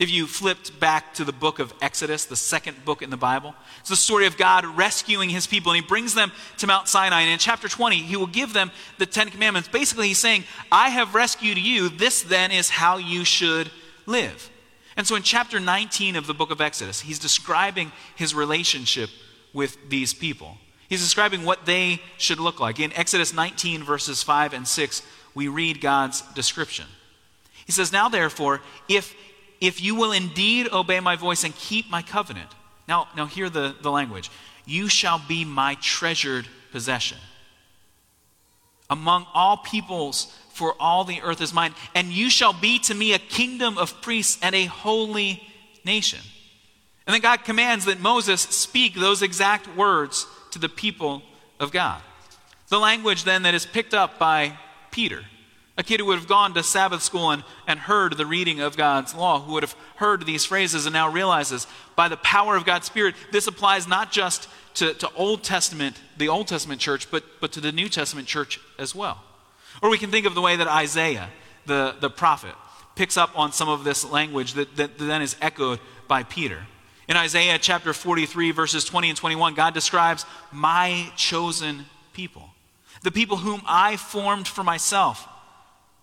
If 0.00 0.10
you 0.10 0.26
flipped 0.26 0.80
back 0.80 1.12
to 1.14 1.24
the 1.24 1.32
book 1.32 1.58
of 1.58 1.74
Exodus, 1.82 2.24
the 2.24 2.34
second 2.34 2.86
book 2.86 3.02
in 3.02 3.10
the 3.10 3.18
Bible, 3.18 3.54
it's 3.80 3.90
the 3.90 3.96
story 3.96 4.24
of 4.24 4.38
God 4.38 4.64
rescuing 4.64 5.28
his 5.28 5.46
people, 5.46 5.72
and 5.72 5.80
he 5.82 5.86
brings 5.86 6.14
them 6.14 6.32
to 6.56 6.66
Mount 6.66 6.88
Sinai. 6.88 7.20
And 7.20 7.30
in 7.30 7.38
chapter 7.38 7.68
20, 7.68 7.96
he 7.96 8.16
will 8.16 8.26
give 8.26 8.54
them 8.54 8.70
the 8.96 9.04
Ten 9.04 9.28
Commandments. 9.28 9.68
Basically, 9.68 10.08
he's 10.08 10.18
saying, 10.18 10.44
I 10.72 10.88
have 10.88 11.14
rescued 11.14 11.58
you. 11.58 11.90
This 11.90 12.22
then 12.22 12.50
is 12.50 12.70
how 12.70 12.96
you 12.96 13.26
should 13.26 13.70
live. 14.06 14.50
And 14.96 15.06
so 15.06 15.16
in 15.16 15.22
chapter 15.22 15.60
19 15.60 16.16
of 16.16 16.26
the 16.26 16.32
book 16.32 16.50
of 16.50 16.62
Exodus, 16.62 17.02
he's 17.02 17.18
describing 17.18 17.92
his 18.16 18.34
relationship 18.34 19.10
with 19.52 19.76
these 19.90 20.14
people. 20.14 20.56
He's 20.88 21.02
describing 21.02 21.44
what 21.44 21.66
they 21.66 22.00
should 22.16 22.40
look 22.40 22.58
like. 22.58 22.80
In 22.80 22.90
Exodus 22.94 23.34
19, 23.34 23.84
verses 23.84 24.22
5 24.22 24.54
and 24.54 24.66
6, 24.66 25.02
we 25.34 25.48
read 25.48 25.82
God's 25.82 26.22
description. 26.32 26.86
He 27.66 27.72
says, 27.72 27.92
Now 27.92 28.08
therefore, 28.08 28.62
if 28.88 29.14
if 29.60 29.80
you 29.80 29.94
will 29.94 30.12
indeed 30.12 30.68
obey 30.72 31.00
my 31.00 31.16
voice 31.16 31.44
and 31.44 31.54
keep 31.54 31.90
my 31.90 32.02
covenant. 32.02 32.50
Now, 32.88 33.08
now 33.16 33.26
hear 33.26 33.50
the, 33.50 33.76
the 33.80 33.90
language. 33.90 34.30
You 34.66 34.88
shall 34.88 35.20
be 35.26 35.44
my 35.44 35.76
treasured 35.80 36.46
possession. 36.72 37.18
Among 38.88 39.26
all 39.34 39.58
peoples, 39.58 40.34
for 40.52 40.74
all 40.80 41.04
the 41.04 41.22
earth 41.22 41.40
is 41.40 41.54
mine, 41.54 41.74
and 41.94 42.08
you 42.08 42.28
shall 42.28 42.52
be 42.52 42.78
to 42.80 42.94
me 42.94 43.12
a 43.12 43.18
kingdom 43.18 43.78
of 43.78 44.00
priests 44.02 44.38
and 44.42 44.54
a 44.54 44.64
holy 44.64 45.42
nation. 45.84 46.20
And 47.06 47.14
then 47.14 47.20
God 47.20 47.44
commands 47.44 47.84
that 47.84 48.00
Moses 48.00 48.40
speak 48.40 48.94
those 48.94 49.22
exact 49.22 49.74
words 49.76 50.26
to 50.50 50.58
the 50.58 50.68
people 50.68 51.22
of 51.58 51.72
God. 51.72 52.02
The 52.68 52.78
language 52.78 53.24
then 53.24 53.42
that 53.42 53.54
is 53.54 53.66
picked 53.66 53.94
up 53.94 54.18
by 54.18 54.58
Peter. 54.90 55.24
A 55.80 55.82
kid 55.82 55.98
who 55.98 56.06
would 56.06 56.18
have 56.18 56.28
gone 56.28 56.52
to 56.52 56.62
Sabbath 56.62 57.02
school 57.02 57.30
and, 57.30 57.42
and 57.66 57.80
heard 57.80 58.18
the 58.18 58.26
reading 58.26 58.60
of 58.60 58.76
God's 58.76 59.14
law, 59.14 59.40
who 59.40 59.54
would 59.54 59.62
have 59.62 59.74
heard 59.96 60.26
these 60.26 60.44
phrases 60.44 60.84
and 60.84 60.92
now 60.92 61.08
realizes 61.08 61.66
by 61.96 62.06
the 62.08 62.18
power 62.18 62.54
of 62.54 62.66
God's 62.66 62.84
Spirit, 62.84 63.14
this 63.32 63.46
applies 63.46 63.88
not 63.88 64.12
just 64.12 64.50
to, 64.74 64.92
to 64.92 65.10
Old 65.14 65.42
Testament, 65.42 65.98
the 66.18 66.28
Old 66.28 66.48
Testament 66.48 66.82
church, 66.82 67.10
but, 67.10 67.24
but 67.40 67.52
to 67.52 67.62
the 67.62 67.72
New 67.72 67.88
Testament 67.88 68.28
church 68.28 68.60
as 68.78 68.94
well. 68.94 69.24
Or 69.80 69.88
we 69.88 69.96
can 69.96 70.10
think 70.10 70.26
of 70.26 70.34
the 70.34 70.42
way 70.42 70.54
that 70.54 70.68
Isaiah, 70.68 71.30
the, 71.64 71.96
the 71.98 72.10
prophet, 72.10 72.54
picks 72.94 73.16
up 73.16 73.30
on 73.38 73.50
some 73.50 73.70
of 73.70 73.82
this 73.82 74.04
language 74.04 74.52
that, 74.52 74.76
that 74.76 74.98
then 74.98 75.22
is 75.22 75.34
echoed 75.40 75.80
by 76.06 76.24
Peter. 76.24 76.66
In 77.08 77.16
Isaiah 77.16 77.58
chapter 77.58 77.94
43, 77.94 78.50
verses 78.50 78.84
20 78.84 79.08
and 79.08 79.16
21, 79.16 79.54
God 79.54 79.72
describes 79.72 80.26
my 80.52 81.10
chosen 81.16 81.86
people, 82.12 82.50
the 83.02 83.10
people 83.10 83.38
whom 83.38 83.62
I 83.66 83.96
formed 83.96 84.46
for 84.46 84.62
myself 84.62 85.26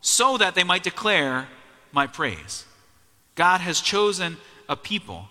so 0.08 0.38
that 0.38 0.56
they 0.56 0.64
might 0.64 0.84
declare 0.84 1.50
my 1.92 2.08
praise. 2.08 2.64
God 3.36 3.60
has 3.60 3.82
chosen 3.82 4.38
a 4.70 4.76
people 4.78 5.28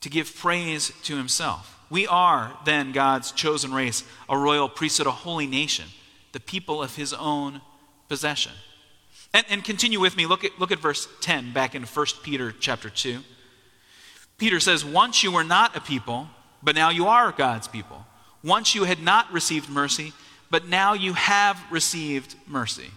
to 0.00 0.08
give 0.08 0.34
praise 0.34 0.90
to 1.02 1.18
himself. 1.18 1.78
We 1.90 2.06
are 2.06 2.56
then 2.64 2.92
God's 2.92 3.32
chosen 3.32 3.74
race, 3.74 4.02
a 4.26 4.38
royal 4.38 4.70
priesthood, 4.70 5.06
a 5.06 5.10
holy 5.10 5.46
nation, 5.46 5.84
the 6.32 6.40
people 6.40 6.82
of 6.82 6.96
his 6.96 7.12
own 7.12 7.60
possession. 8.08 8.52
And, 9.34 9.44
and 9.50 9.62
continue 9.62 10.00
with 10.00 10.16
me. 10.16 10.24
Look 10.24 10.42
at, 10.42 10.58
look 10.58 10.72
at 10.72 10.78
verse 10.78 11.06
10 11.20 11.52
back 11.52 11.74
in 11.74 11.82
1 11.82 12.06
Peter 12.22 12.50
chapter 12.50 12.88
2. 12.88 13.20
Peter 14.38 14.58
says, 14.58 14.86
Once 14.86 15.22
you 15.22 15.32
were 15.32 15.44
not 15.44 15.76
a 15.76 15.82
people, 15.82 16.28
but 16.62 16.74
now 16.74 16.88
you 16.88 17.08
are 17.08 17.30
God's 17.30 17.68
people. 17.68 18.06
Once 18.42 18.74
you 18.74 18.84
had 18.84 19.02
not 19.02 19.30
received 19.30 19.68
mercy, 19.68 20.14
but 20.50 20.66
now 20.66 20.94
you 20.94 21.12
have 21.12 21.62
received 21.70 22.36
mercy. 22.46 22.90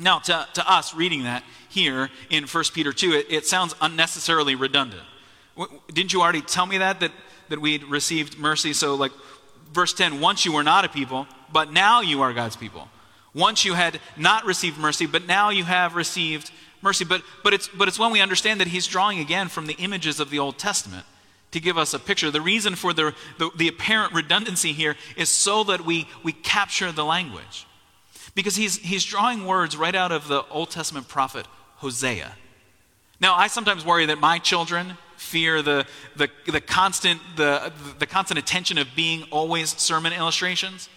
Now, 0.00 0.18
to, 0.20 0.48
to 0.54 0.72
us 0.72 0.94
reading 0.94 1.24
that 1.24 1.44
here 1.68 2.10
in 2.30 2.44
1 2.44 2.64
Peter 2.72 2.92
2, 2.92 3.12
it, 3.12 3.26
it 3.28 3.46
sounds 3.46 3.74
unnecessarily 3.80 4.54
redundant. 4.54 5.02
Didn't 5.92 6.12
you 6.12 6.22
already 6.22 6.40
tell 6.40 6.64
me 6.64 6.78
that, 6.78 7.00
that, 7.00 7.12
that 7.50 7.60
we'd 7.60 7.84
received 7.84 8.38
mercy? 8.38 8.72
So, 8.72 8.94
like, 8.94 9.12
verse 9.72 9.92
10 9.92 10.20
once 10.20 10.44
you 10.44 10.52
were 10.52 10.62
not 10.62 10.84
a 10.84 10.88
people, 10.88 11.26
but 11.52 11.72
now 11.72 12.00
you 12.00 12.22
are 12.22 12.32
God's 12.32 12.56
people. 12.56 12.88
Once 13.34 13.64
you 13.64 13.74
had 13.74 14.00
not 14.16 14.44
received 14.44 14.78
mercy, 14.78 15.06
but 15.06 15.26
now 15.26 15.50
you 15.50 15.64
have 15.64 15.94
received 15.94 16.50
mercy. 16.82 17.04
But, 17.04 17.22
but, 17.44 17.52
it's, 17.52 17.68
but 17.68 17.86
it's 17.86 17.98
when 17.98 18.10
we 18.10 18.20
understand 18.20 18.60
that 18.60 18.68
he's 18.68 18.86
drawing 18.86 19.20
again 19.20 19.48
from 19.48 19.66
the 19.66 19.74
images 19.74 20.18
of 20.18 20.30
the 20.30 20.38
Old 20.38 20.58
Testament 20.58 21.04
to 21.52 21.60
give 21.60 21.76
us 21.76 21.94
a 21.94 21.98
picture. 21.98 22.30
The 22.30 22.40
reason 22.40 22.74
for 22.74 22.92
the, 22.92 23.14
the, 23.38 23.50
the 23.54 23.68
apparent 23.68 24.14
redundancy 24.14 24.72
here 24.72 24.96
is 25.16 25.28
so 25.28 25.64
that 25.64 25.84
we, 25.84 26.08
we 26.22 26.32
capture 26.32 26.90
the 26.90 27.04
language. 27.04 27.66
Because 28.34 28.56
he's, 28.56 28.76
he's 28.76 29.04
drawing 29.04 29.46
words 29.46 29.76
right 29.76 29.94
out 29.94 30.12
of 30.12 30.28
the 30.28 30.44
Old 30.50 30.70
Testament 30.70 31.08
prophet 31.08 31.46
Hosea. 31.76 32.32
Now, 33.20 33.34
I 33.34 33.48
sometimes 33.48 33.84
worry 33.84 34.06
that 34.06 34.18
my 34.18 34.38
children 34.38 34.96
fear 35.16 35.60
the, 35.60 35.86
the, 36.16 36.30
the, 36.46 36.60
constant, 36.60 37.20
the, 37.36 37.72
the 37.98 38.06
constant 38.06 38.38
attention 38.38 38.78
of 38.78 38.88
being 38.96 39.24
always 39.30 39.70
sermon 39.70 40.12
illustrations. 40.12 40.88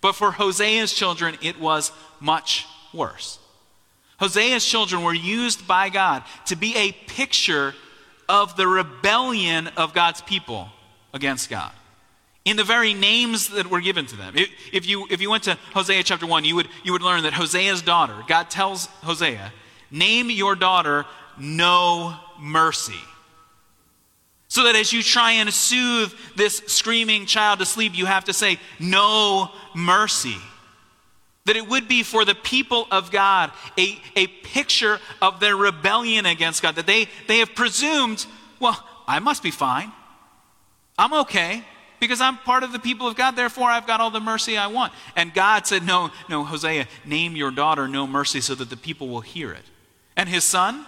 But 0.00 0.14
for 0.14 0.32
Hosea's 0.32 0.92
children, 0.92 1.36
it 1.42 1.60
was 1.60 1.92
much 2.20 2.66
worse. 2.94 3.38
Hosea's 4.18 4.64
children 4.64 5.02
were 5.02 5.14
used 5.14 5.66
by 5.66 5.90
God 5.90 6.22
to 6.46 6.56
be 6.56 6.74
a 6.76 6.92
picture 6.92 7.74
of 8.28 8.56
the 8.56 8.66
rebellion 8.66 9.68
of 9.76 9.92
God's 9.92 10.22
people 10.22 10.68
against 11.12 11.50
God 11.50 11.72
in 12.46 12.56
the 12.56 12.64
very 12.64 12.94
names 12.94 13.48
that 13.48 13.66
were 13.66 13.80
given 13.80 14.06
to 14.06 14.16
them. 14.16 14.34
If 14.72 14.86
you, 14.86 15.06
if 15.10 15.20
you 15.20 15.28
went 15.28 15.42
to 15.44 15.58
Hosea 15.74 16.04
chapter 16.04 16.26
1, 16.26 16.44
you 16.44 16.54
would, 16.54 16.68
you 16.84 16.92
would 16.92 17.02
learn 17.02 17.24
that 17.24 17.32
Hosea's 17.32 17.82
daughter, 17.82 18.14
God 18.28 18.48
tells 18.48 18.86
Hosea, 19.02 19.52
name 19.90 20.30
your 20.30 20.54
daughter 20.54 21.04
no 21.38 22.16
mercy. 22.38 23.00
So 24.46 24.62
that 24.62 24.76
as 24.76 24.92
you 24.92 25.02
try 25.02 25.32
and 25.32 25.52
soothe 25.52 26.14
this 26.36 26.58
screaming 26.68 27.26
child 27.26 27.58
to 27.58 27.66
sleep, 27.66 27.98
you 27.98 28.06
have 28.06 28.26
to 28.26 28.32
say, 28.32 28.60
no 28.78 29.50
mercy. 29.74 30.36
That 31.46 31.56
it 31.56 31.68
would 31.68 31.88
be 31.88 32.04
for 32.04 32.24
the 32.24 32.36
people 32.36 32.86
of 32.92 33.10
God 33.10 33.50
a, 33.76 33.98
a 34.14 34.28
picture 34.28 35.00
of 35.20 35.40
their 35.40 35.56
rebellion 35.56 36.26
against 36.26 36.62
God. 36.62 36.76
That 36.76 36.86
they, 36.86 37.08
they 37.26 37.38
have 37.38 37.56
presumed, 37.56 38.24
well, 38.60 38.78
I 39.08 39.18
must 39.18 39.42
be 39.42 39.50
fine. 39.50 39.90
I'm 40.96 41.12
okay 41.12 41.64
because 42.00 42.20
I'm 42.20 42.36
part 42.38 42.62
of 42.62 42.72
the 42.72 42.78
people 42.78 43.08
of 43.08 43.16
God, 43.16 43.36
therefore 43.36 43.68
I've 43.68 43.86
got 43.86 44.00
all 44.00 44.10
the 44.10 44.20
mercy 44.20 44.56
I 44.56 44.66
want. 44.66 44.92
And 45.14 45.32
God 45.32 45.66
said, 45.66 45.82
No, 45.84 46.10
no, 46.28 46.44
Hosea, 46.44 46.86
name 47.04 47.36
your 47.36 47.50
daughter 47.50 47.88
no 47.88 48.06
mercy 48.06 48.40
so 48.40 48.54
that 48.54 48.70
the 48.70 48.76
people 48.76 49.08
will 49.08 49.20
hear 49.20 49.52
it. 49.52 49.64
And 50.16 50.28
his 50.28 50.44
son, 50.44 50.84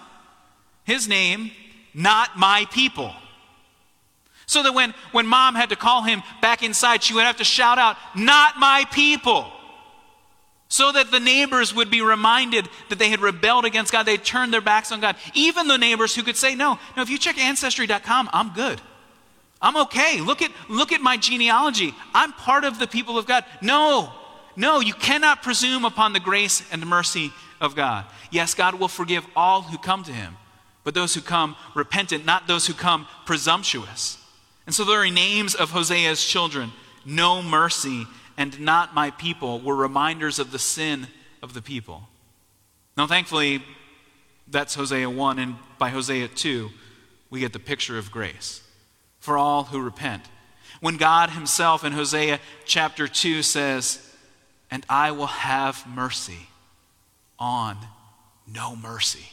his 0.84 1.08
name, 1.08 1.50
not 1.94 2.38
my 2.38 2.66
people. 2.70 3.14
So 4.46 4.62
that 4.62 4.72
when, 4.72 4.94
when 5.12 5.26
mom 5.26 5.54
had 5.54 5.68
to 5.68 5.76
call 5.76 6.02
him 6.02 6.22
back 6.40 6.62
inside, 6.62 7.02
she 7.02 7.12
would 7.12 7.24
have 7.24 7.36
to 7.36 7.44
shout 7.44 7.78
out, 7.78 7.96
Not 8.14 8.58
my 8.58 8.84
people. 8.90 9.52
so 10.68 10.92
that 10.92 11.10
the 11.10 11.20
neighbors 11.20 11.74
would 11.74 11.90
be 11.90 12.00
reminded 12.02 12.68
that 12.88 12.98
they 12.98 13.08
had 13.10 13.20
rebelled 13.20 13.64
against 13.64 13.92
God. 13.92 14.04
They 14.04 14.16
turned 14.16 14.52
their 14.52 14.60
backs 14.60 14.92
on 14.92 15.00
God. 15.00 15.16
Even 15.34 15.68
the 15.68 15.78
neighbors 15.78 16.14
who 16.14 16.22
could 16.22 16.36
say, 16.36 16.54
No, 16.54 16.78
no, 16.96 17.02
if 17.02 17.10
you 17.10 17.18
check 17.18 17.38
ancestry.com, 17.38 18.30
I'm 18.32 18.50
good. 18.54 18.80
I'm 19.60 19.76
okay. 19.76 20.20
Look 20.20 20.42
at, 20.42 20.52
look 20.68 20.92
at 20.92 21.00
my 21.00 21.16
genealogy. 21.16 21.94
I'm 22.14 22.32
part 22.32 22.64
of 22.64 22.78
the 22.78 22.86
people 22.86 23.18
of 23.18 23.26
God. 23.26 23.44
No, 23.60 24.12
no, 24.56 24.80
you 24.80 24.94
cannot 24.94 25.42
presume 25.42 25.84
upon 25.84 26.12
the 26.12 26.20
grace 26.20 26.62
and 26.70 26.86
mercy 26.86 27.32
of 27.60 27.74
God. 27.74 28.04
Yes, 28.30 28.54
God 28.54 28.74
will 28.74 28.88
forgive 28.88 29.26
all 29.34 29.62
who 29.62 29.78
come 29.78 30.04
to 30.04 30.12
him, 30.12 30.36
but 30.84 30.94
those 30.94 31.14
who 31.14 31.20
come 31.20 31.56
repentant, 31.74 32.24
not 32.24 32.46
those 32.46 32.66
who 32.66 32.74
come 32.74 33.06
presumptuous. 33.26 34.18
And 34.66 34.74
so 34.74 34.84
the 34.84 34.92
very 34.92 35.10
names 35.10 35.54
of 35.54 35.70
Hosea's 35.70 36.24
children, 36.24 36.72
no 37.04 37.42
mercy 37.42 38.06
and 38.36 38.60
not 38.60 38.94
my 38.94 39.10
people, 39.12 39.60
were 39.60 39.74
reminders 39.74 40.38
of 40.38 40.52
the 40.52 40.58
sin 40.58 41.08
of 41.42 41.54
the 41.54 41.62
people. 41.62 42.08
Now, 42.96 43.06
thankfully, 43.06 43.62
that's 44.46 44.74
Hosea 44.74 45.10
1, 45.10 45.38
and 45.38 45.56
by 45.78 45.90
Hosea 45.90 46.28
2, 46.28 46.68
we 47.30 47.40
get 47.40 47.52
the 47.52 47.58
picture 47.58 47.98
of 47.98 48.10
grace 48.10 48.62
for 49.28 49.37
all 49.37 49.64
who 49.64 49.78
repent. 49.82 50.23
When 50.80 50.97
God 50.97 51.28
Himself 51.28 51.85
in 51.85 51.92
Hosea 51.92 52.40
chapter 52.64 53.06
2 53.06 53.42
says, 53.42 54.00
And 54.70 54.87
I 54.88 55.11
will 55.11 55.26
have 55.26 55.87
mercy 55.87 56.49
on 57.38 57.76
no 58.50 58.75
mercy. 58.75 59.26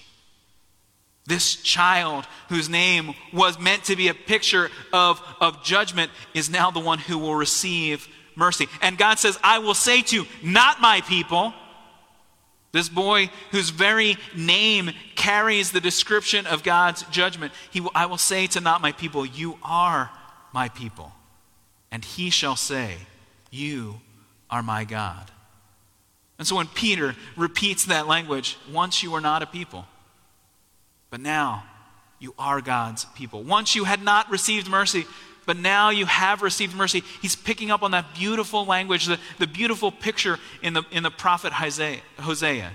This 1.28 1.56
child, 1.56 2.28
whose 2.50 2.68
name 2.68 3.14
was 3.32 3.58
meant 3.58 3.86
to 3.86 3.96
be 3.96 4.10
a 4.10 4.14
picture 4.14 4.70
of, 4.92 5.22
of 5.40 5.64
judgment, 5.64 6.12
is 6.34 6.50
now 6.50 6.72
the 6.72 6.82
one 6.82 7.00
who 7.00 7.18
will 7.18 7.36
receive 7.36 8.10
mercy. 8.36 8.68
And 8.82 8.98
God 8.98 9.18
says, 9.18 9.40
I 9.42 9.60
will 9.60 9.74
say 9.74 10.02
to 10.02 10.25
not 10.44 10.82
my 10.82 11.00
people, 11.08 11.54
this 12.74 12.90
boy 12.90 13.30
whose 13.52 13.70
very 13.70 14.18
name 14.36 14.92
carries 15.25 15.72
the 15.72 15.82
description 15.82 16.46
of 16.46 16.62
God's 16.62 17.01
judgment, 17.10 17.51
he 17.72 17.82
will, 17.82 17.91
I 17.96 18.05
will 18.05 18.20
say 18.20 18.46
to 18.48 18.62
not 18.62 18.79
my 18.82 18.91
people, 18.91 19.25
You 19.25 19.58
are 19.63 20.12
my 20.53 20.70
people. 20.70 21.12
And 21.91 22.05
he 22.05 22.29
shall 22.29 22.55
say, 22.55 22.98
You 23.50 24.01
are 24.51 24.62
my 24.62 24.84
God. 24.84 25.32
And 26.38 26.48
so 26.48 26.58
when 26.58 26.67
Peter 26.67 27.15
repeats 27.36 27.86
that 27.86 28.08
language, 28.08 28.58
once 28.72 29.01
you 29.01 29.10
were 29.10 29.22
not 29.22 29.41
a 29.41 29.48
people, 29.48 29.88
but 31.10 31.20
now 31.20 31.63
you 32.20 32.36
are 32.38 32.62
God's 32.62 33.05
people. 33.15 33.41
Once 33.41 33.74
you 33.74 33.86
had 33.86 34.03
not 34.03 34.29
received 34.29 34.70
mercy, 34.70 35.05
but 35.48 35.58
now 35.58 35.89
you 35.89 36.05
have 36.05 36.44
received 36.44 36.75
mercy. 36.75 37.03
He's 37.22 37.36
picking 37.36 37.72
up 37.72 37.82
on 37.82 37.91
that 37.91 38.13
beautiful 38.13 38.65
language, 38.65 39.05
the, 39.05 39.20
the 39.39 39.48
beautiful 39.48 39.91
picture 39.91 40.38
in 40.62 40.74
the, 40.74 40.84
in 40.91 41.01
the 41.01 41.12
prophet 41.12 41.53
Hosea, 41.53 42.01
Hosea, 42.20 42.72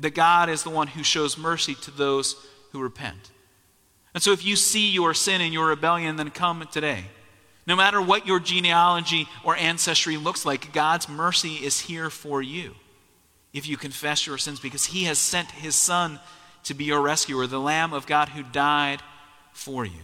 that 0.00 0.14
God 0.14 0.48
is 0.48 0.62
the 0.62 0.70
one 0.70 0.86
who 0.86 1.02
shows 1.02 1.36
mercy 1.36 1.74
to 1.76 1.90
those 1.90 2.36
who 2.72 2.80
repent. 2.80 3.30
And 4.14 4.22
so 4.22 4.32
if 4.32 4.44
you 4.44 4.56
see 4.56 4.90
your 4.90 5.14
sin 5.14 5.40
and 5.40 5.52
your 5.52 5.68
rebellion, 5.68 6.16
then 6.16 6.30
come 6.30 6.66
today. 6.70 7.04
No 7.66 7.76
matter 7.76 8.00
what 8.00 8.26
your 8.26 8.40
genealogy 8.40 9.28
or 9.44 9.54
ancestry 9.56 10.16
looks 10.16 10.46
like, 10.46 10.72
God's 10.72 11.08
mercy 11.08 11.54
is 11.54 11.80
here 11.80 12.10
for 12.10 12.40
you 12.40 12.74
if 13.52 13.68
you 13.68 13.76
confess 13.76 14.26
your 14.26 14.38
sins 14.38 14.60
because 14.60 14.86
he 14.86 15.04
has 15.04 15.18
sent 15.18 15.50
his 15.50 15.74
son 15.74 16.18
to 16.64 16.74
be 16.74 16.84
your 16.84 17.00
rescuer, 17.00 17.46
the 17.46 17.60
Lamb 17.60 17.92
of 17.92 18.06
God 18.06 18.30
who 18.30 18.42
died 18.42 19.02
for 19.52 19.84
you. 19.84 20.00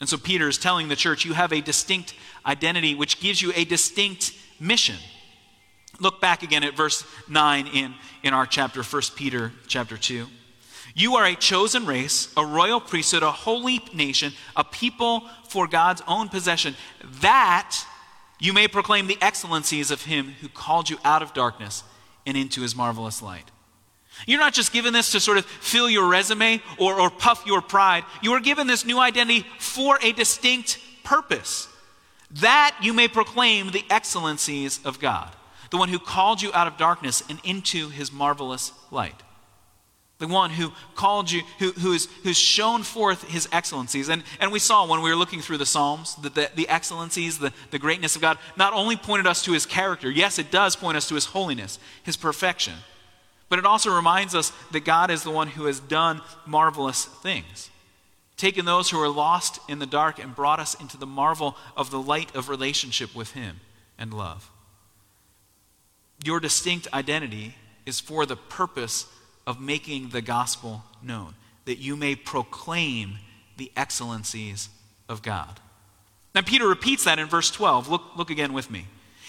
And 0.00 0.08
so 0.08 0.16
Peter 0.16 0.48
is 0.48 0.58
telling 0.58 0.88
the 0.88 0.96
church, 0.96 1.24
you 1.24 1.32
have 1.34 1.52
a 1.52 1.60
distinct 1.60 2.14
identity, 2.44 2.94
which 2.94 3.20
gives 3.20 3.40
you 3.40 3.52
a 3.54 3.64
distinct 3.64 4.32
mission. 4.58 4.96
Look 6.00 6.20
back 6.20 6.42
again 6.42 6.64
at 6.64 6.76
verse 6.76 7.04
9 7.28 7.66
in, 7.68 7.94
in 8.22 8.34
our 8.34 8.46
chapter, 8.46 8.82
1 8.82 9.02
Peter 9.14 9.52
chapter 9.66 9.96
2. 9.96 10.26
You 10.94 11.16
are 11.16 11.24
a 11.24 11.34
chosen 11.34 11.86
race, 11.86 12.32
a 12.36 12.44
royal 12.44 12.80
priesthood, 12.80 13.22
a 13.22 13.30
holy 13.30 13.82
nation, 13.94 14.32
a 14.56 14.64
people 14.64 15.28
for 15.48 15.66
God's 15.66 16.02
own 16.06 16.28
possession, 16.28 16.74
that 17.20 17.78
you 18.38 18.52
may 18.52 18.68
proclaim 18.68 19.06
the 19.06 19.18
excellencies 19.20 19.90
of 19.90 20.02
him 20.02 20.34
who 20.40 20.48
called 20.48 20.90
you 20.90 20.98
out 21.04 21.22
of 21.22 21.32
darkness 21.32 21.84
and 22.26 22.36
into 22.36 22.60
his 22.62 22.76
marvelous 22.76 23.22
light. 23.22 23.50
You're 24.26 24.40
not 24.40 24.52
just 24.52 24.72
given 24.72 24.92
this 24.92 25.12
to 25.12 25.20
sort 25.20 25.38
of 25.38 25.46
fill 25.46 25.88
your 25.88 26.08
resume 26.08 26.60
or, 26.78 27.00
or 27.00 27.10
puff 27.10 27.44
your 27.46 27.62
pride. 27.62 28.04
You 28.20 28.32
are 28.32 28.40
given 28.40 28.66
this 28.66 28.84
new 28.84 28.98
identity 28.98 29.46
for 29.58 29.98
a 30.02 30.12
distinct 30.12 30.78
purpose 31.02 31.68
that 32.40 32.76
you 32.80 32.92
may 32.92 33.08
proclaim 33.08 33.70
the 33.70 33.84
excellencies 33.90 34.80
of 34.84 34.98
God, 34.98 35.34
the 35.72 35.76
one 35.76 35.88
who 35.88 35.98
called 35.98 36.40
you 36.40 36.52
out 36.54 36.68
of 36.68 36.76
darkness 36.76 37.24
and 37.28 37.40
into 37.42 37.88
his 37.88 38.12
marvelous 38.12 38.70
light. 38.92 39.20
The 40.20 40.28
one 40.28 40.50
who 40.50 40.72
called 40.94 41.32
you, 41.32 41.42
who, 41.58 41.72
who 41.72 41.92
is, 41.92 42.06
who's 42.22 42.38
shown 42.38 42.84
forth 42.84 43.24
his 43.24 43.48
excellencies. 43.50 44.08
And, 44.08 44.22
and 44.38 44.52
we 44.52 44.60
saw 44.60 44.86
when 44.86 45.02
we 45.02 45.10
were 45.10 45.16
looking 45.16 45.40
through 45.40 45.58
the 45.58 45.66
Psalms 45.66 46.14
that 46.22 46.36
the, 46.36 46.48
the 46.54 46.68
excellencies, 46.68 47.40
the, 47.40 47.52
the 47.72 47.80
greatness 47.80 48.14
of 48.14 48.22
God, 48.22 48.38
not 48.56 48.72
only 48.72 48.94
pointed 48.94 49.26
us 49.26 49.44
to 49.46 49.52
his 49.52 49.66
character, 49.66 50.08
yes, 50.08 50.38
it 50.38 50.52
does 50.52 50.76
point 50.76 50.96
us 50.96 51.08
to 51.08 51.16
his 51.16 51.24
holiness, 51.24 51.80
his 52.04 52.16
perfection 52.16 52.74
but 53.52 53.58
it 53.58 53.66
also 53.66 53.94
reminds 53.94 54.34
us 54.34 54.50
that 54.70 54.86
God 54.86 55.10
is 55.10 55.24
the 55.24 55.30
one 55.30 55.46
who 55.46 55.66
has 55.66 55.78
done 55.78 56.22
marvelous 56.46 57.04
things, 57.04 57.68
taken 58.38 58.64
those 58.64 58.88
who 58.88 58.98
are 58.98 59.10
lost 59.10 59.58
in 59.68 59.78
the 59.78 59.84
dark 59.84 60.18
and 60.18 60.34
brought 60.34 60.58
us 60.58 60.72
into 60.80 60.96
the 60.96 61.04
marvel 61.04 61.54
of 61.76 61.90
the 61.90 62.00
light 62.00 62.34
of 62.34 62.48
relationship 62.48 63.14
with 63.14 63.32
Him 63.32 63.60
and 63.98 64.14
love. 64.14 64.50
Your 66.24 66.40
distinct 66.40 66.88
identity 66.92 67.54
is 67.86 68.00
for 68.00 68.26
the 68.26 68.36
purpose 68.36 69.06
of 69.46 69.60
making 69.60 70.10
the 70.10 70.22
gospel 70.22 70.84
known, 71.02 71.34
that 71.64 71.78
you 71.78 71.96
may 71.96 72.14
proclaim 72.14 73.18
the 73.56 73.72
excellencies 73.76 74.68
of 75.08 75.22
God. 75.22 75.60
Now, 76.34 76.42
Peter 76.42 76.66
repeats 76.66 77.04
that 77.04 77.18
in 77.18 77.26
verse 77.26 77.50
12. 77.50 77.88
Look, 77.88 78.16
look 78.16 78.30
again 78.30 78.52
with 78.52 78.70
me. 78.70 78.86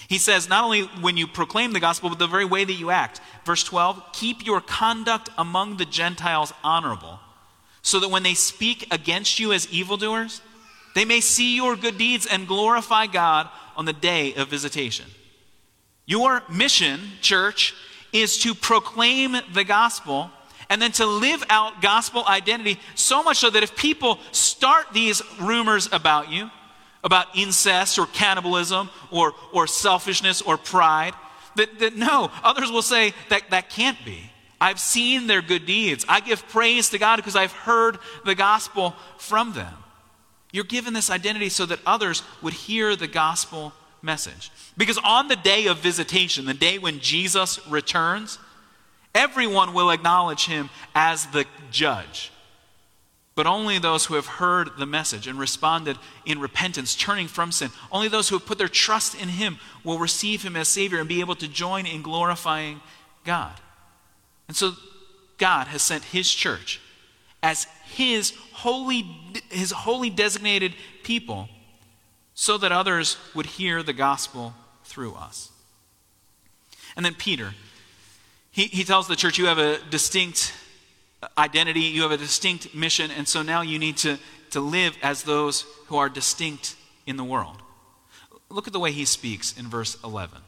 He 0.08 0.18
says, 0.18 0.48
not 0.48 0.64
only 0.64 0.84
when 1.02 1.18
you 1.18 1.28
proclaim 1.28 1.74
the 1.74 1.80
gospel, 1.80 2.10
but 2.10 2.20
the 2.20 2.28
very 2.28 2.46
way 2.46 2.64
that 2.64 2.74
you 2.74 2.92
act. 2.92 3.22
Verse 3.46 3.64
12, 3.64 4.02
keep 4.14 4.46
your 4.46 4.62
conduct 4.62 5.30
among 5.38 5.78
the 5.78 5.86
Gentiles 5.86 6.54
honorable, 6.64 7.20
so 7.82 8.00
that 8.00 8.10
when 8.10 8.24
they 8.24 8.34
speak 8.34 8.88
against 8.92 9.40
you 9.40 9.52
as 9.52 9.68
evildoers, 9.72 10.42
they 10.96 11.06
may 11.06 11.22
see 11.22 11.56
your 11.56 11.76
good 11.76 11.98
deeds 11.98 12.26
and 12.26 12.48
glorify 12.48 13.08
God 13.08 13.50
on 13.76 13.86
the 13.86 13.94
day 13.94 14.34
of 14.36 14.50
visitation. 14.50 15.06
Your 16.06 16.44
mission, 16.50 17.00
church, 17.22 17.74
is 18.12 18.38
to 18.40 18.54
proclaim 18.54 19.36
the 19.54 19.64
gospel 19.64 20.30
and 20.70 20.82
then 20.82 20.92
to 20.94 21.06
live 21.06 21.44
out 21.50 21.82
gospel 21.82 22.24
identity 22.28 22.80
so 22.96 23.24
much 23.24 23.38
so 23.38 23.50
that 23.50 23.64
if 23.64 23.76
people 23.76 24.20
start 24.32 24.88
these 24.94 25.22
rumors 25.40 25.90
about 25.92 26.32
you, 26.32 26.50
about 27.04 27.28
incest 27.36 28.00
or 28.00 28.06
cannibalism 28.08 28.90
or, 29.12 29.34
or 29.52 29.68
selfishness 29.68 30.42
or 30.42 30.58
pride. 30.58 31.14
That, 31.56 31.80
that 31.80 31.96
no, 31.96 32.32
others 32.44 32.72
will 32.72 32.82
say 32.82 33.14
that 33.30 33.50
that 33.52 33.70
can't 33.70 33.98
be. 34.06 34.30
I've 34.60 34.80
seen 34.80 35.28
their 35.28 35.42
good 35.42 35.66
deeds. 35.66 36.06
I 36.08 36.22
give 36.22 36.48
praise 36.48 36.90
to 36.90 36.98
God 36.98 37.18
because 37.18 37.36
I've 37.36 37.52
heard 37.52 37.98
the 38.24 38.36
gospel 38.36 38.96
from 39.18 39.54
them. 39.54 39.74
You're 40.54 40.64
given 40.64 40.94
this 40.94 41.10
identity 41.10 41.50
so 41.50 41.66
that 41.66 41.80
others 41.86 42.24
would 42.42 42.54
hear 42.54 42.96
the 42.96 43.08
gospel 43.08 43.74
message. 44.04 44.52
Because 44.78 45.00
on 45.00 45.28
the 45.28 45.36
day 45.36 45.66
of 45.66 45.80
visitation, 45.80 46.46
the 46.46 46.54
day 46.54 46.78
when 46.78 47.00
Jesus 47.00 47.66
returns, 47.68 48.38
everyone 49.16 49.74
will 49.74 49.90
acknowledge 49.90 50.46
him 50.46 50.70
as 50.94 51.26
the 51.28 51.46
judge 51.72 52.32
but 53.36 53.48
only 53.48 53.80
those 53.80 54.06
who 54.06 54.14
have 54.14 54.28
heard 54.28 54.70
the 54.78 54.86
message 54.86 55.28
and 55.28 55.40
responded 55.40 55.98
in 56.26 56.40
repentance, 56.40 56.96
turning 56.96 57.28
from 57.28 57.52
sin. 57.52 57.72
Only 57.92 58.08
those 58.08 58.30
who 58.30 58.38
have 58.38 58.46
put 58.46 58.60
their 58.60 58.68
trust 58.68 59.20
in 59.20 59.30
Him 59.30 59.58
will 59.84 59.98
receive 59.98 60.44
Him 60.44 60.56
as 60.56 60.68
Savior 60.68 61.00
and 61.00 61.10
be 61.10 61.20
able 61.20 61.36
to 61.36 61.48
join 61.48 61.88
in 61.88 62.04
glorifying 62.04 62.82
God. 63.24 63.60
And 64.48 64.56
so 64.56 64.74
God 65.38 65.68
has 65.68 65.82
sent 65.82 66.04
His 66.04 66.32
church 66.32 66.80
as 67.42 67.66
His 67.86 68.34
holy, 68.52 69.02
His 69.50 69.72
holy 69.72 70.12
designated 70.12 70.76
people 71.02 71.50
so 72.34 72.58
that 72.58 72.72
others 72.72 73.18
would 73.34 73.46
hear 73.46 73.84
the 73.84 73.94
gospel 73.94 74.54
through 74.84 75.14
us. 75.14 75.52
And 76.96 77.06
then 77.06 77.16
Peter, 77.16 77.54
he, 78.52 78.66
he 78.66 78.84
tells 78.84 79.08
the 79.08 79.16
church, 79.16 79.38
You 79.38 79.48
have 79.48 79.58
a 79.58 79.80
distinct 79.90 80.54
identity, 81.38 81.82
you 81.82 82.02
have 82.04 82.12
a 82.12 82.18
distinct 82.18 82.76
mission, 82.76 83.12
and 83.12 83.28
so 83.28 83.42
now 83.42 83.62
you 83.62 83.80
need 83.80 83.98
to, 83.98 84.18
to 84.52 84.60
live 84.60 84.98
as 85.02 85.24
those 85.24 85.66
who 85.88 85.98
are 85.98 86.10
distinct 86.10 86.76
in 87.06 87.18
the 87.18 87.24
world. 87.24 87.58
Look 88.50 88.68
at 88.68 88.74
the 88.74 88.80
way 88.80 88.92
he 88.92 89.06
speaks 89.06 89.58
in 89.58 89.68
verse 89.68 89.98
11. 90.04 90.40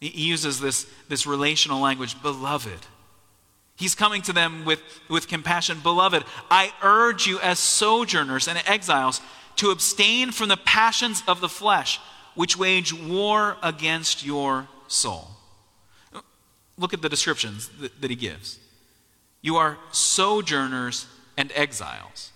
He 0.00 0.08
uses 0.08 0.60
this, 0.60 0.86
this 1.08 1.26
relational 1.26 1.80
language, 1.80 2.20
beloved. 2.22 2.86
He's 3.76 3.94
coming 3.94 4.22
to 4.22 4.32
them 4.32 4.64
with, 4.64 4.80
with 5.08 5.28
compassion. 5.28 5.78
Beloved, 5.82 6.24
I 6.50 6.72
urge 6.82 7.26
you 7.26 7.40
as 7.40 7.58
sojourners 7.58 8.48
and 8.48 8.62
exiles 8.66 9.20
to 9.56 9.70
abstain 9.70 10.32
from 10.32 10.48
the 10.48 10.56
passions 10.56 11.22
of 11.26 11.40
the 11.40 11.48
flesh, 11.48 12.00
which 12.34 12.56
wage 12.56 12.92
war 12.92 13.56
against 13.62 14.24
your 14.24 14.68
soul. 14.88 15.28
look 16.78 16.94
at 16.94 17.02
the 17.02 17.08
descriptions 17.08 17.68
that, 17.80 18.00
that 18.00 18.10
he 18.10 18.16
gives. 18.16 18.58
You 19.40 19.56
are 19.56 19.78
sojourners 19.90 21.06
and 21.36 21.52
exiles. 21.54 22.32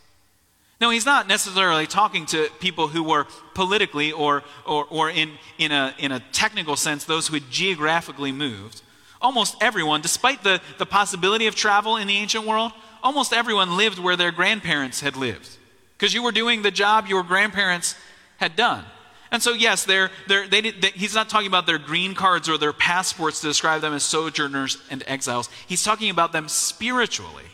No, 0.80 0.90
he's 0.90 1.06
not 1.06 1.26
necessarily 1.26 1.86
talking 1.86 2.26
to 2.26 2.50
people 2.60 2.88
who 2.88 3.02
were 3.02 3.26
politically 3.54 4.12
or, 4.12 4.42
or, 4.66 4.84
or 4.90 5.08
in, 5.10 5.32
in, 5.56 5.72
a, 5.72 5.94
in 5.98 6.12
a 6.12 6.20
technical 6.32 6.76
sense, 6.76 7.04
those 7.04 7.28
who 7.28 7.34
had 7.34 7.50
geographically 7.50 8.30
moved. 8.30 8.82
Almost 9.22 9.56
everyone, 9.62 10.02
despite 10.02 10.44
the, 10.44 10.60
the 10.76 10.84
possibility 10.84 11.46
of 11.46 11.54
travel 11.54 11.96
in 11.96 12.06
the 12.06 12.16
ancient 12.16 12.46
world, 12.46 12.72
almost 13.02 13.32
everyone 13.32 13.76
lived 13.76 13.98
where 13.98 14.16
their 14.16 14.32
grandparents 14.32 15.00
had 15.00 15.16
lived. 15.16 15.48
Because 15.96 16.12
you 16.12 16.22
were 16.22 16.32
doing 16.32 16.62
the 16.62 16.70
job 16.70 17.06
your 17.06 17.22
grandparents 17.22 17.94
had 18.36 18.56
done. 18.56 18.84
And 19.30 19.42
so, 19.42 19.52
yes, 19.52 19.84
they're, 19.84 20.10
they're, 20.28 20.46
they 20.46 20.60
did, 20.60 20.80
they, 20.80 20.90
he's 20.90 21.14
not 21.14 21.28
talking 21.28 21.48
about 21.48 21.66
their 21.66 21.78
green 21.78 22.14
cards 22.14 22.48
or 22.48 22.58
their 22.58 22.72
passports 22.72 23.40
to 23.40 23.48
describe 23.48 23.80
them 23.80 23.92
as 23.92 24.02
sojourners 24.02 24.78
and 24.90 25.02
exiles. 25.06 25.48
He's 25.66 25.82
talking 25.82 26.10
about 26.10 26.32
them 26.32 26.48
spiritually. 26.48 27.44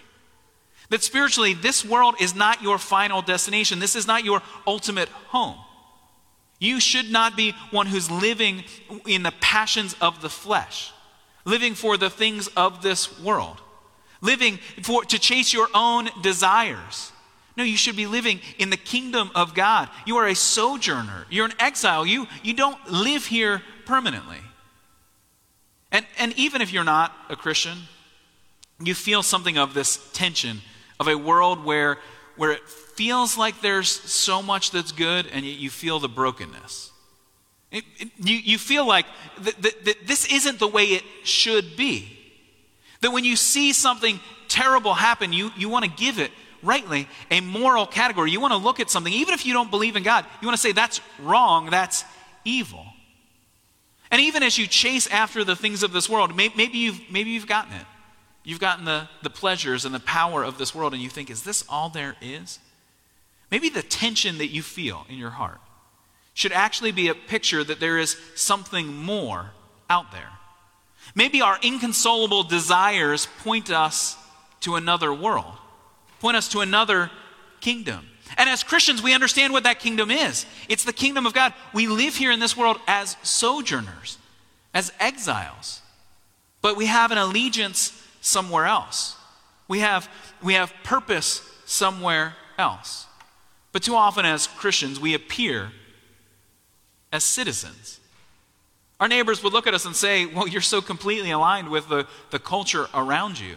That 0.90 1.02
spiritually, 1.02 1.54
this 1.54 1.84
world 1.84 2.16
is 2.20 2.34
not 2.34 2.62
your 2.62 2.78
final 2.78 3.22
destination. 3.22 3.78
This 3.78 3.96
is 3.96 4.06
not 4.06 4.24
your 4.24 4.42
ultimate 4.66 5.08
home. 5.08 5.56
You 6.58 6.78
should 6.78 7.10
not 7.10 7.36
be 7.36 7.54
one 7.70 7.86
who's 7.86 8.10
living 8.10 8.64
in 9.06 9.22
the 9.22 9.32
passions 9.40 9.96
of 10.00 10.20
the 10.20 10.28
flesh, 10.28 10.92
living 11.44 11.74
for 11.74 11.96
the 11.96 12.10
things 12.10 12.48
of 12.48 12.82
this 12.82 13.18
world, 13.20 13.60
living 14.20 14.58
for, 14.82 15.04
to 15.06 15.18
chase 15.18 15.52
your 15.52 15.68
own 15.74 16.10
desires. 16.22 17.10
No, 17.56 17.64
you 17.64 17.76
should 17.76 17.96
be 17.96 18.06
living 18.06 18.40
in 18.58 18.70
the 18.70 18.76
kingdom 18.76 19.30
of 19.34 19.54
God. 19.54 19.88
You 20.06 20.16
are 20.16 20.26
a 20.26 20.34
sojourner, 20.34 21.26
you're 21.30 21.46
an 21.46 21.54
exile. 21.58 22.06
You, 22.06 22.26
you 22.42 22.54
don't 22.54 22.90
live 22.90 23.26
here 23.26 23.62
permanently. 23.84 24.38
And, 25.90 26.06
and 26.18 26.32
even 26.38 26.62
if 26.62 26.72
you're 26.72 26.84
not 26.84 27.12
a 27.28 27.36
Christian, 27.36 27.76
you 28.80 28.94
feel 28.94 29.22
something 29.22 29.58
of 29.58 29.74
this 29.74 30.10
tension 30.12 30.62
of 30.98 31.08
a 31.08 31.14
world 31.14 31.64
where, 31.64 31.98
where 32.36 32.52
it 32.52 32.66
feels 32.68 33.36
like 33.36 33.60
there's 33.60 33.90
so 33.90 34.42
much 34.42 34.70
that's 34.70 34.92
good 34.92 35.26
and 35.26 35.44
yet 35.44 35.58
you 35.58 35.68
feel 35.68 35.98
the 35.98 36.08
brokenness. 36.08 36.90
It, 37.70 37.84
it, 37.98 38.10
you, 38.18 38.36
you 38.36 38.58
feel 38.58 38.86
like 38.86 39.06
that, 39.40 39.60
that, 39.62 39.84
that 39.84 40.06
this 40.06 40.26
isn't 40.32 40.58
the 40.58 40.68
way 40.68 40.84
it 40.84 41.02
should 41.24 41.76
be. 41.76 42.18
That 43.00 43.12
when 43.12 43.24
you 43.24 43.36
see 43.36 43.72
something 43.72 44.20
terrible 44.48 44.94
happen, 44.94 45.32
you, 45.32 45.50
you 45.56 45.68
want 45.68 45.84
to 45.84 45.90
give 45.90 46.18
it 46.18 46.30
rightly 46.62 47.08
a 47.30 47.40
moral 47.40 47.86
category. 47.86 48.30
You 48.30 48.40
want 48.40 48.52
to 48.52 48.58
look 48.58 48.80
at 48.80 48.90
something, 48.90 49.12
even 49.12 49.34
if 49.34 49.44
you 49.44 49.52
don't 49.52 49.70
believe 49.70 49.96
in 49.96 50.02
God, 50.02 50.24
you 50.40 50.46
want 50.46 50.56
to 50.56 50.62
say 50.62 50.72
that's 50.72 51.00
wrong, 51.20 51.70
that's 51.70 52.04
evil. 52.44 52.86
And 54.10 54.20
even 54.20 54.42
as 54.42 54.58
you 54.58 54.66
chase 54.66 55.06
after 55.06 55.42
the 55.42 55.56
things 55.56 55.82
of 55.82 55.92
this 55.92 56.08
world, 56.08 56.36
maybe 56.36 56.78
you've, 56.78 57.00
maybe 57.10 57.30
you've 57.30 57.46
gotten 57.46 57.72
it. 57.74 57.86
You've 58.44 58.60
gotten 58.60 58.84
the, 58.84 59.08
the 59.22 59.30
pleasures 59.30 59.84
and 59.84 59.94
the 59.94 60.00
power 60.00 60.42
of 60.42 60.58
this 60.58 60.74
world, 60.74 60.92
and 60.92 61.02
you 61.02 61.08
think, 61.08 61.30
is 61.30 61.44
this 61.44 61.64
all 61.68 61.88
there 61.88 62.16
is? 62.20 62.58
Maybe 63.50 63.68
the 63.68 63.82
tension 63.82 64.38
that 64.38 64.48
you 64.48 64.62
feel 64.62 65.06
in 65.08 65.16
your 65.16 65.30
heart 65.30 65.60
should 66.34 66.52
actually 66.52 66.92
be 66.92 67.08
a 67.08 67.14
picture 67.14 67.62
that 67.62 67.80
there 67.80 67.98
is 67.98 68.16
something 68.34 68.96
more 68.96 69.50
out 69.88 70.10
there. 70.12 70.30
Maybe 71.14 71.42
our 71.42 71.58
inconsolable 71.62 72.42
desires 72.42 73.28
point 73.42 73.70
us 73.70 74.16
to 74.60 74.76
another 74.76 75.12
world, 75.12 75.54
point 76.22 76.36
us 76.36 76.46
to 76.46 76.60
another 76.60 77.10
kingdom. 77.60 78.06
And 78.38 78.48
as 78.48 78.62
Christians, 78.62 79.02
we 79.02 79.12
understand 79.12 79.52
what 79.52 79.64
that 79.64 79.80
kingdom 79.80 80.10
is 80.10 80.46
it's 80.68 80.84
the 80.84 80.92
kingdom 80.92 81.26
of 81.26 81.34
God. 81.34 81.52
We 81.74 81.88
live 81.88 82.14
here 82.14 82.30
in 82.30 82.38
this 82.40 82.56
world 82.56 82.78
as 82.86 83.16
sojourners, 83.22 84.18
as 84.72 84.92
exiles, 85.00 85.82
but 86.62 86.76
we 86.76 86.86
have 86.86 87.10
an 87.10 87.18
allegiance 87.18 87.92
somewhere 88.20 88.66
else. 88.66 89.16
We 89.66 89.80
have, 89.80 90.08
we 90.40 90.54
have 90.54 90.72
purpose 90.84 91.42
somewhere 91.66 92.34
else. 92.56 93.06
But 93.72 93.82
too 93.82 93.96
often, 93.96 94.24
as 94.24 94.46
Christians, 94.46 95.00
we 95.00 95.14
appear 95.14 95.72
as 97.10 97.24
citizens. 97.24 97.98
Our 99.00 99.08
neighbors 99.08 99.42
would 99.42 99.52
look 99.52 99.66
at 99.66 99.74
us 99.74 99.86
and 99.86 99.96
say, 99.96 100.26
Well, 100.26 100.46
you're 100.46 100.60
so 100.60 100.80
completely 100.80 101.32
aligned 101.32 101.68
with 101.68 101.88
the, 101.88 102.06
the 102.30 102.38
culture 102.38 102.86
around 102.94 103.40
you, 103.40 103.56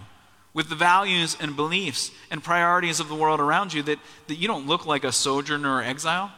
with 0.56 0.70
the 0.70 0.76
values 0.76 1.38
and 1.40 1.56
beliefs 1.56 2.10
and 2.32 2.44
priorities 2.44 3.00
of 3.00 3.10
the 3.10 3.14
world 3.14 3.40
around 3.40 3.74
you, 3.74 3.84
that, 3.84 4.00
that 4.28 4.36
you 4.36 4.48
don't 4.48 4.66
look 4.66 4.88
like 4.88 5.04
a 5.04 5.12
sojourner 5.12 5.76
or 5.76 5.84
exile. 5.84 6.32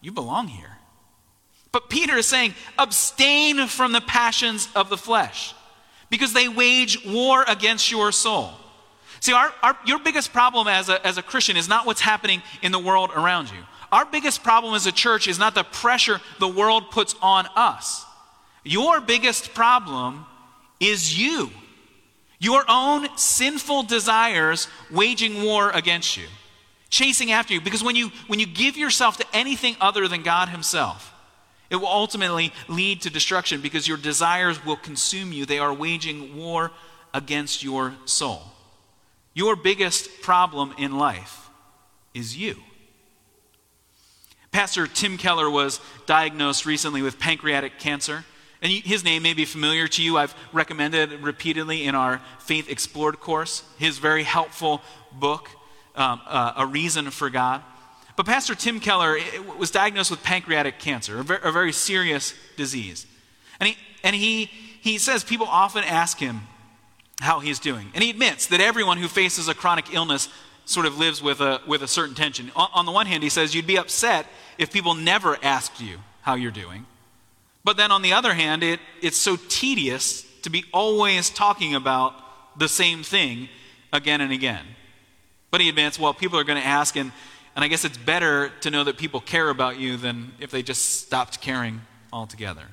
You 0.00 0.12
belong 0.12 0.46
here. 0.46 0.78
But 1.72 1.90
Peter 1.90 2.16
is 2.16 2.26
saying, 2.26 2.54
abstain 2.78 3.66
from 3.66 3.92
the 3.92 4.00
passions 4.00 4.68
of 4.74 4.88
the 4.88 4.96
flesh 4.96 5.54
because 6.08 6.32
they 6.32 6.48
wage 6.48 7.04
war 7.04 7.44
against 7.46 7.90
your 7.90 8.12
soul. 8.12 8.52
See, 9.20 9.32
our, 9.32 9.52
our, 9.62 9.76
your 9.84 9.98
biggest 9.98 10.32
problem 10.32 10.68
as 10.68 10.88
a, 10.88 11.04
as 11.04 11.18
a 11.18 11.22
Christian 11.22 11.56
is 11.56 11.68
not 11.68 11.84
what's 11.84 12.00
happening 12.00 12.42
in 12.62 12.70
the 12.70 12.78
world 12.78 13.10
around 13.14 13.50
you. 13.50 13.58
Our 13.90 14.06
biggest 14.06 14.44
problem 14.44 14.74
as 14.74 14.86
a 14.86 14.92
church 14.92 15.26
is 15.26 15.38
not 15.38 15.56
the 15.56 15.64
pressure 15.64 16.20
the 16.38 16.48
world 16.48 16.92
puts 16.92 17.16
on 17.20 17.46
us. 17.56 18.04
Your 18.62 19.00
biggest 19.00 19.52
problem 19.52 20.26
is 20.78 21.18
you. 21.18 21.50
Your 22.38 22.64
own 22.68 23.08
sinful 23.16 23.84
desires 23.84 24.68
waging 24.90 25.42
war 25.42 25.70
against 25.70 26.16
you, 26.16 26.26
chasing 26.88 27.32
after 27.32 27.54
you. 27.54 27.60
Because 27.60 27.82
when 27.82 27.96
you, 27.96 28.10
when 28.28 28.38
you 28.38 28.46
give 28.46 28.76
yourself 28.76 29.16
to 29.16 29.26
anything 29.32 29.76
other 29.80 30.06
than 30.06 30.22
God 30.22 30.48
Himself, 30.48 31.12
it 31.70 31.76
will 31.76 31.88
ultimately 31.88 32.52
lead 32.68 33.02
to 33.02 33.10
destruction 33.10 33.60
because 33.60 33.86
your 33.86 33.98
desires 33.98 34.64
will 34.64 34.76
consume 34.76 35.32
you. 35.32 35.44
They 35.44 35.58
are 35.58 35.74
waging 35.74 36.36
war 36.36 36.70
against 37.12 37.62
your 37.62 37.94
soul. 38.04 38.42
Your 39.34 39.56
biggest 39.56 40.22
problem 40.22 40.74
in 40.78 40.96
life 40.96 41.48
is 42.14 42.36
you. 42.36 42.56
Pastor 44.50 44.86
Tim 44.86 45.18
Keller 45.18 45.50
was 45.50 45.80
diagnosed 46.06 46.64
recently 46.64 47.02
with 47.02 47.18
pancreatic 47.18 47.78
cancer. 47.78 48.24
And 48.60 48.72
his 48.72 49.04
name 49.04 49.22
may 49.22 49.34
be 49.34 49.44
familiar 49.44 49.86
to 49.88 50.02
you. 50.02 50.16
I've 50.16 50.34
recommended 50.52 51.12
it 51.12 51.20
repeatedly 51.20 51.84
in 51.84 51.94
our 51.94 52.20
Faith 52.40 52.68
Explored 52.68 53.20
course, 53.20 53.62
his 53.78 53.98
very 53.98 54.24
helpful 54.24 54.82
book, 55.12 55.48
um, 55.94 56.20
uh, 56.26 56.54
A 56.56 56.66
Reason 56.66 57.10
for 57.10 57.30
God. 57.30 57.62
But 58.16 58.26
Pastor 58.26 58.56
Tim 58.56 58.80
Keller 58.80 59.16
was 59.56 59.70
diagnosed 59.70 60.10
with 60.10 60.24
pancreatic 60.24 60.80
cancer, 60.80 61.20
a 61.20 61.22
very, 61.22 61.40
a 61.44 61.52
very 61.52 61.72
serious 61.72 62.34
disease. 62.56 63.06
And, 63.60 63.68
he, 63.68 63.76
and 64.02 64.16
he, 64.16 64.46
he 64.80 64.98
says 64.98 65.22
people 65.22 65.46
often 65.46 65.84
ask 65.84 66.18
him 66.18 66.40
how 67.20 67.38
he's 67.38 67.60
doing. 67.60 67.90
And 67.94 68.02
he 68.02 68.10
admits 68.10 68.46
that 68.48 68.60
everyone 68.60 68.98
who 68.98 69.06
faces 69.06 69.46
a 69.46 69.54
chronic 69.54 69.94
illness 69.94 70.28
sort 70.64 70.84
of 70.84 70.98
lives 70.98 71.22
with 71.22 71.40
a, 71.40 71.60
with 71.66 71.82
a 71.82 71.88
certain 71.88 72.16
tension. 72.16 72.50
On, 72.56 72.68
on 72.74 72.86
the 72.86 72.92
one 72.92 73.06
hand, 73.06 73.22
he 73.22 73.28
says 73.28 73.54
you'd 73.54 73.68
be 73.68 73.78
upset 73.78 74.26
if 74.58 74.72
people 74.72 74.94
never 74.94 75.38
asked 75.42 75.80
you 75.80 75.98
how 76.22 76.34
you're 76.34 76.50
doing. 76.50 76.86
But 77.68 77.76
then 77.76 77.92
on 77.92 78.00
the 78.00 78.14
other 78.14 78.32
hand, 78.32 78.62
it, 78.62 78.80
it's 79.02 79.18
so 79.18 79.36
tedious 79.36 80.22
to 80.40 80.48
be 80.48 80.64
always 80.72 81.28
talking 81.28 81.74
about 81.74 82.14
the 82.58 82.66
same 82.66 83.02
thing 83.02 83.50
again 83.92 84.22
and 84.22 84.32
again. 84.32 84.64
But 85.50 85.60
he 85.60 85.68
admits, 85.68 85.98
well, 85.98 86.14
people 86.14 86.38
are 86.38 86.44
going 86.44 86.58
to 86.58 86.66
ask, 86.66 86.96
and 86.96 87.12
and 87.54 87.62
I 87.62 87.68
guess 87.68 87.84
it's 87.84 87.98
better 87.98 88.50
to 88.62 88.70
know 88.70 88.84
that 88.84 88.96
people 88.96 89.20
care 89.20 89.50
about 89.50 89.78
you 89.78 89.98
than 89.98 90.32
if 90.40 90.50
they 90.50 90.62
just 90.62 91.02
stopped 91.02 91.42
caring 91.42 91.82
altogether. 92.10 92.64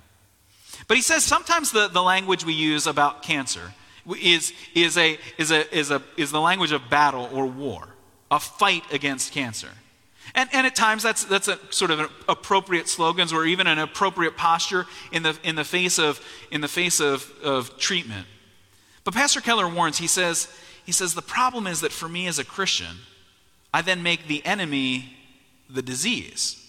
But 0.88 0.96
he 0.96 1.04
says 1.04 1.26
sometimes 1.26 1.74
the, 1.74 1.90
the 1.90 2.02
language 2.02 2.46
we 2.46 2.54
use 2.54 2.88
about 2.88 3.22
cancer 3.22 3.74
is, 4.08 4.54
is, 4.74 4.98
a, 4.98 5.20
is, 5.38 5.52
a, 5.52 5.78
is, 5.78 5.92
a, 5.92 6.02
is 6.16 6.32
the 6.32 6.40
language 6.40 6.72
of 6.72 6.90
battle 6.90 7.30
or 7.34 7.46
war, 7.46 7.90
a 8.32 8.40
fight 8.40 8.84
against 8.94 9.34
cancer. 9.34 9.72
And, 10.36 10.50
and 10.52 10.67
at 10.67 10.76
times 10.76 11.02
that's, 11.02 11.24
that's 11.24 11.48
a 11.48 11.58
sort 11.69 11.91
of 11.91 12.00
an 12.02 12.08
appropriate 12.28 12.89
slogans 12.89 13.32
or 13.32 13.45
even 13.45 13.67
an 13.67 13.80
appropriate 13.80 14.36
posture 14.36 14.86
in 15.12 15.24
the, 15.24 15.38
in 15.43 15.56
the 15.56 15.63
face, 15.63 15.98
of, 15.98 16.19
in 16.52 16.60
the 16.60 16.67
face 16.67 17.00
of, 17.00 17.32
of 17.41 17.78
treatment. 17.78 18.28
But 19.06 19.13
Pastor 19.13 19.39
Keller 19.39 19.67
warns, 19.67 19.98
he 19.98 20.08
says, 20.08 20.54
he 20.86 20.91
says, 20.91 21.15
the 21.15 21.21
problem 21.21 21.67
is 21.67 21.82
that 21.82 21.93
for 21.93 22.10
me 22.10 22.28
as 22.28 22.38
a 22.38 22.43
Christian, 22.43 22.98
I 23.74 23.82
then 23.82 24.04
make 24.04 24.28
the 24.28 24.45
enemy 24.45 25.15
the 25.69 25.82
disease. 25.82 26.62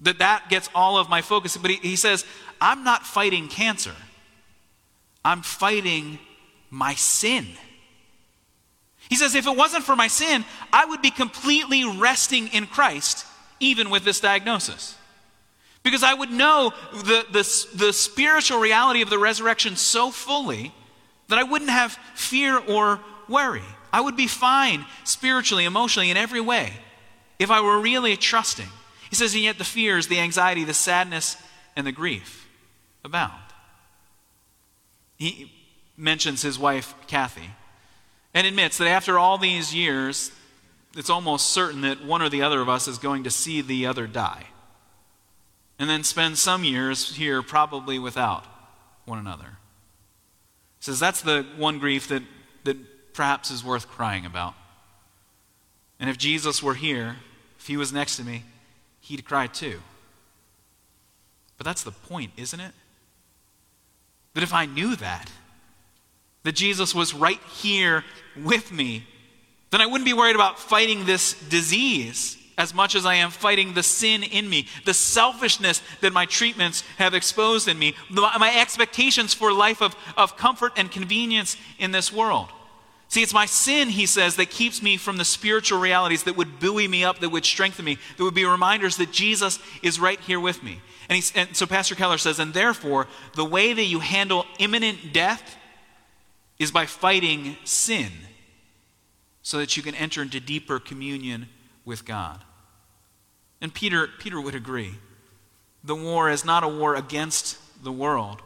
That 0.00 0.18
that 0.18 0.48
gets 0.48 0.70
all 0.74 0.96
of 0.98 1.08
my 1.08 1.20
focus. 1.20 1.56
But 1.56 1.70
he, 1.70 1.76
he 1.76 1.96
says, 1.96 2.24
I'm 2.60 2.84
not 2.84 3.06
fighting 3.06 3.48
cancer. 3.48 3.94
I'm 5.24 5.42
fighting 5.42 6.18
my 6.70 6.94
sin. 6.94 7.46
He 9.08 9.16
says, 9.16 9.34
if 9.34 9.46
it 9.46 9.56
wasn't 9.56 9.84
for 9.84 9.96
my 9.96 10.08
sin, 10.08 10.44
I 10.72 10.84
would 10.86 11.02
be 11.02 11.10
completely 11.10 11.84
resting 11.84 12.48
in 12.48 12.66
Christ, 12.66 13.26
even 13.60 13.90
with 13.90 14.04
this 14.04 14.20
diagnosis. 14.20 14.96
Because 15.82 16.02
I 16.02 16.14
would 16.14 16.30
know 16.30 16.72
the, 16.92 17.26
the, 17.30 17.76
the 17.76 17.92
spiritual 17.92 18.58
reality 18.58 19.02
of 19.02 19.10
the 19.10 19.18
resurrection 19.18 19.76
so 19.76 20.10
fully 20.10 20.72
that 21.28 21.38
I 21.38 21.42
wouldn't 21.42 21.70
have 21.70 21.98
fear 22.14 22.58
or 22.58 23.00
worry. 23.28 23.62
I 23.92 24.00
would 24.00 24.16
be 24.16 24.26
fine 24.26 24.86
spiritually, 25.04 25.64
emotionally, 25.64 26.10
in 26.10 26.16
every 26.16 26.40
way 26.40 26.72
if 27.38 27.50
I 27.50 27.60
were 27.60 27.78
really 27.78 28.16
trusting. 28.16 28.68
He 29.10 29.16
says, 29.16 29.34
and 29.34 29.42
yet 29.42 29.58
the 29.58 29.64
fears, 29.64 30.08
the 30.08 30.18
anxiety, 30.18 30.64
the 30.64 30.74
sadness, 30.74 31.36
and 31.76 31.86
the 31.86 31.92
grief 31.92 32.48
abound. 33.04 33.40
He, 35.16 35.52
mentions 35.96 36.42
his 36.42 36.58
wife, 36.58 36.94
Kathy, 37.06 37.50
and 38.34 38.46
admits 38.46 38.78
that 38.78 38.88
after 38.88 39.18
all 39.18 39.38
these 39.38 39.72
years, 39.72 40.32
it's 40.96 41.10
almost 41.10 41.50
certain 41.50 41.82
that 41.82 42.04
one 42.04 42.20
or 42.20 42.28
the 42.28 42.42
other 42.42 42.60
of 42.60 42.68
us 42.68 42.88
is 42.88 42.98
going 42.98 43.24
to 43.24 43.30
see 43.30 43.62
the 43.62 43.86
other 43.86 44.06
die. 44.06 44.48
And 45.78 45.88
then 45.88 46.04
spend 46.04 46.38
some 46.38 46.64
years 46.64 47.16
here, 47.16 47.42
probably 47.42 47.98
without 47.98 48.44
one 49.04 49.18
another. 49.18 49.58
He 50.78 50.84
says 50.84 51.00
that's 51.00 51.22
the 51.22 51.46
one 51.56 51.78
grief 51.78 52.08
that, 52.08 52.22
that 52.64 53.12
perhaps 53.14 53.50
is 53.50 53.64
worth 53.64 53.88
crying 53.88 54.26
about. 54.26 54.54
And 55.98 56.10
if 56.10 56.18
Jesus 56.18 56.62
were 56.62 56.74
here, 56.74 57.16
if 57.58 57.66
he 57.66 57.76
was 57.76 57.92
next 57.92 58.16
to 58.16 58.24
me, 58.24 58.44
he'd 59.00 59.24
cry 59.24 59.46
too. 59.46 59.80
But 61.56 61.64
that's 61.64 61.82
the 61.82 61.92
point, 61.92 62.32
isn't 62.36 62.60
it? 62.60 62.72
That 64.34 64.42
if 64.42 64.52
I 64.52 64.66
knew 64.66 64.96
that, 64.96 65.30
that 66.44 66.54
Jesus 66.54 66.94
was 66.94 67.12
right 67.12 67.40
here 67.60 68.04
with 68.36 68.72
me, 68.72 69.04
then 69.70 69.80
I 69.80 69.86
wouldn't 69.86 70.04
be 70.04 70.12
worried 70.12 70.36
about 70.36 70.58
fighting 70.58 71.04
this 71.04 71.34
disease 71.48 72.38
as 72.56 72.72
much 72.72 72.94
as 72.94 73.04
I 73.04 73.14
am 73.14 73.30
fighting 73.30 73.74
the 73.74 73.82
sin 73.82 74.22
in 74.22 74.48
me, 74.48 74.68
the 74.84 74.94
selfishness 74.94 75.82
that 76.00 76.12
my 76.12 76.26
treatments 76.26 76.84
have 76.98 77.14
exposed 77.14 77.66
in 77.66 77.78
me, 77.78 77.96
my 78.10 78.56
expectations 78.60 79.34
for 79.34 79.52
life 79.52 79.82
of, 79.82 79.96
of 80.16 80.36
comfort 80.36 80.72
and 80.76 80.90
convenience 80.90 81.56
in 81.78 81.90
this 81.90 82.12
world. 82.12 82.48
See, 83.08 83.22
it's 83.22 83.34
my 83.34 83.46
sin, 83.46 83.88
he 83.88 84.06
says, 84.06 84.36
that 84.36 84.50
keeps 84.50 84.82
me 84.82 84.96
from 84.96 85.16
the 85.18 85.24
spiritual 85.24 85.78
realities 85.78 86.24
that 86.24 86.36
would 86.36 86.58
buoy 86.58 86.88
me 86.88 87.04
up, 87.04 87.18
that 87.20 87.28
would 87.28 87.44
strengthen 87.44 87.84
me, 87.84 87.98
that 88.16 88.24
would 88.24 88.34
be 88.34 88.44
reminders 88.44 88.96
that 88.96 89.12
Jesus 89.12 89.58
is 89.82 90.00
right 90.00 90.20
here 90.20 90.40
with 90.40 90.62
me. 90.62 90.80
And, 91.08 91.32
and 91.34 91.56
so 91.56 91.66
Pastor 91.66 91.94
Keller 91.94 92.18
says, 92.18 92.38
and 92.38 92.54
therefore, 92.54 93.06
the 93.34 93.44
way 93.44 93.72
that 93.72 93.84
you 93.84 94.00
handle 94.00 94.46
imminent 94.58 95.12
death 95.12 95.56
is 96.58 96.70
by 96.70 96.86
fighting 96.86 97.56
sin 97.64 98.10
so 99.42 99.58
that 99.58 99.76
you 99.76 99.82
can 99.82 99.94
enter 99.94 100.22
into 100.22 100.40
deeper 100.40 100.78
communion 100.78 101.48
with 101.84 102.04
God. 102.04 102.40
And 103.60 103.72
Peter, 103.72 104.08
Peter 104.18 104.40
would 104.40 104.54
agree. 104.54 104.94
The 105.82 105.94
war 105.94 106.30
is 106.30 106.44
not 106.44 106.64
a 106.64 106.68
war 106.68 106.94
against 106.94 107.58
the 107.82 107.92
world, 107.92 108.42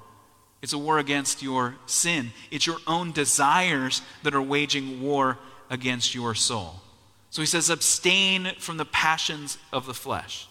it's 0.60 0.72
a 0.72 0.78
war 0.78 0.98
against 0.98 1.42
your 1.42 1.76
sin. 1.86 2.32
It's 2.50 2.66
your 2.66 2.78
own 2.86 3.12
desires 3.12 4.02
that 4.24 4.34
are 4.34 4.42
waging 4.42 5.00
war 5.00 5.38
against 5.70 6.14
your 6.14 6.34
soul. 6.34 6.82
So 7.30 7.42
he 7.42 7.46
says, 7.46 7.70
abstain 7.70 8.52
from 8.58 8.76
the 8.76 8.84
passions 8.84 9.58
of 9.72 9.86
the 9.86 9.94
flesh. 9.94 10.48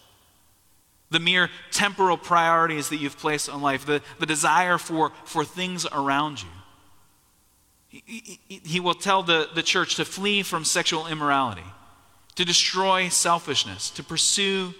The 1.09 1.19
mere 1.19 1.49
temporal 1.71 2.17
priorities 2.17 2.89
that 2.89 2.97
you've 2.97 3.17
placed 3.17 3.49
on 3.49 3.61
life, 3.61 3.85
the, 3.85 4.01
the 4.19 4.25
desire 4.25 4.77
for, 4.77 5.11
for 5.25 5.43
things 5.43 5.85
around 5.85 6.41
you. 6.41 6.49
He, 8.05 8.79
will 8.79 8.93
tell 8.93 9.23
the, 9.23 9.49
the 9.53 9.63
church 9.63 9.95
to 9.95 10.05
flee 10.05 10.43
from 10.43 10.65
sexual 10.65 11.07
immorality, 11.07 11.63
to 12.35 12.45
destroy 12.45 13.09
selfishness, 13.09 13.89
to 13.91 14.03
pursue 14.03 14.73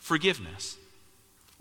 forgiveness. 0.00 0.76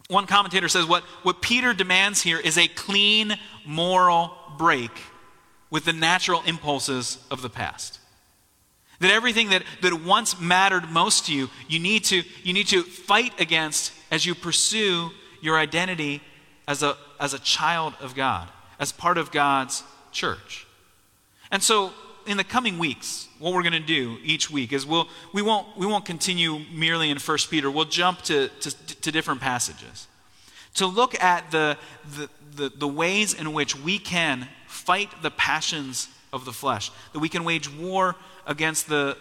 One 0.08 0.28
commentator 0.28 0.68
says 0.68 0.86
what, 0.86 1.04
what 1.24 1.42
Peter 1.42 1.74
demands 1.74 2.22
here 2.22 2.40
is 2.40 2.58
a 2.58 2.68
clean 2.68 3.36
moral 3.66 4.36
break 4.58 4.92
with 5.70 5.86
the 5.86 5.94
natural 5.94 6.44
impulses 6.46 7.18
of 7.32 7.42
the 7.42 7.50
past. 7.50 8.00
That 9.00 9.12
everything 9.12 9.50
that, 9.50 9.64
that 9.82 9.94
once 9.94 10.40
mattered 10.40 10.90
most 10.90 11.26
to 11.26 11.34
you, 11.34 11.50
you 11.68 11.80
need 11.80 12.06
to, 12.06 12.24
you 12.44 12.54
need 12.54 12.68
to 12.68 12.84
fight 12.84 13.40
against 13.42 13.92
as 14.12 14.26
you 14.26 14.36
pursue 14.36 15.12
your 15.42 15.58
identity 15.58 16.22
as 16.68 16.82
a, 16.82 16.96
as 17.20 17.34
a 17.34 17.40
child 17.40 17.94
of 18.00 18.16
God, 18.16 18.50
as 18.80 18.92
part 18.92 19.18
of 19.18 19.32
God's 19.32 19.84
church. 20.12 20.64
And 21.52 21.62
so, 21.62 21.92
in 22.26 22.38
the 22.38 22.44
coming 22.44 22.80
weeks, 22.80 23.28
what 23.38 23.54
we're 23.54 23.62
going 23.62 23.74
to 23.74 23.80
do 23.80 24.18
each 24.24 24.50
week 24.50 24.74
is 24.74 24.86
we'll, 24.86 25.08
we, 25.32 25.42
won't, 25.42 25.68
we 25.78 25.86
won't 25.86 26.06
continue 26.06 26.60
merely 26.72 27.12
in 27.12 27.20
1 27.20 27.38
Peter. 27.50 27.70
We'll 27.70 27.86
jump 27.86 28.24
to, 28.24 28.50
to, 28.62 28.72
to 29.02 29.12
different 29.12 29.42
passages 29.42 30.08
to 30.76 30.86
look 30.86 31.22
at 31.22 31.52
the, 31.52 31.78
the, 32.18 32.30
the, 32.56 32.70
the 32.78 32.88
ways 32.88 33.34
in 33.34 33.54
which 33.54 33.76
we 33.76 33.98
can 33.98 34.48
fight 34.68 35.10
the 35.22 35.32
passions 35.32 36.10
of 36.32 36.46
the 36.46 36.54
flesh, 36.54 36.92
that 37.14 37.20
we 37.20 37.30
can 37.30 37.44
wage 37.44 37.70
war 37.74 38.16
against 38.46 38.88
the, 38.88 39.18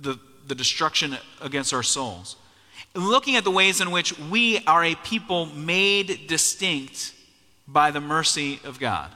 the, 0.00 0.18
the 0.46 0.54
destruction 0.54 1.16
against 1.40 1.74
our 1.74 1.82
souls. 1.82 2.36
Looking 2.94 3.36
at 3.36 3.44
the 3.44 3.50
ways 3.50 3.80
in 3.80 3.90
which 3.90 4.18
we 4.18 4.60
are 4.64 4.84
a 4.84 4.94
people 4.94 5.46
made 5.46 6.28
distinct 6.28 7.12
by 7.68 7.90
the 7.90 8.00
mercy 8.00 8.60
of 8.64 8.78
God. 8.78 9.10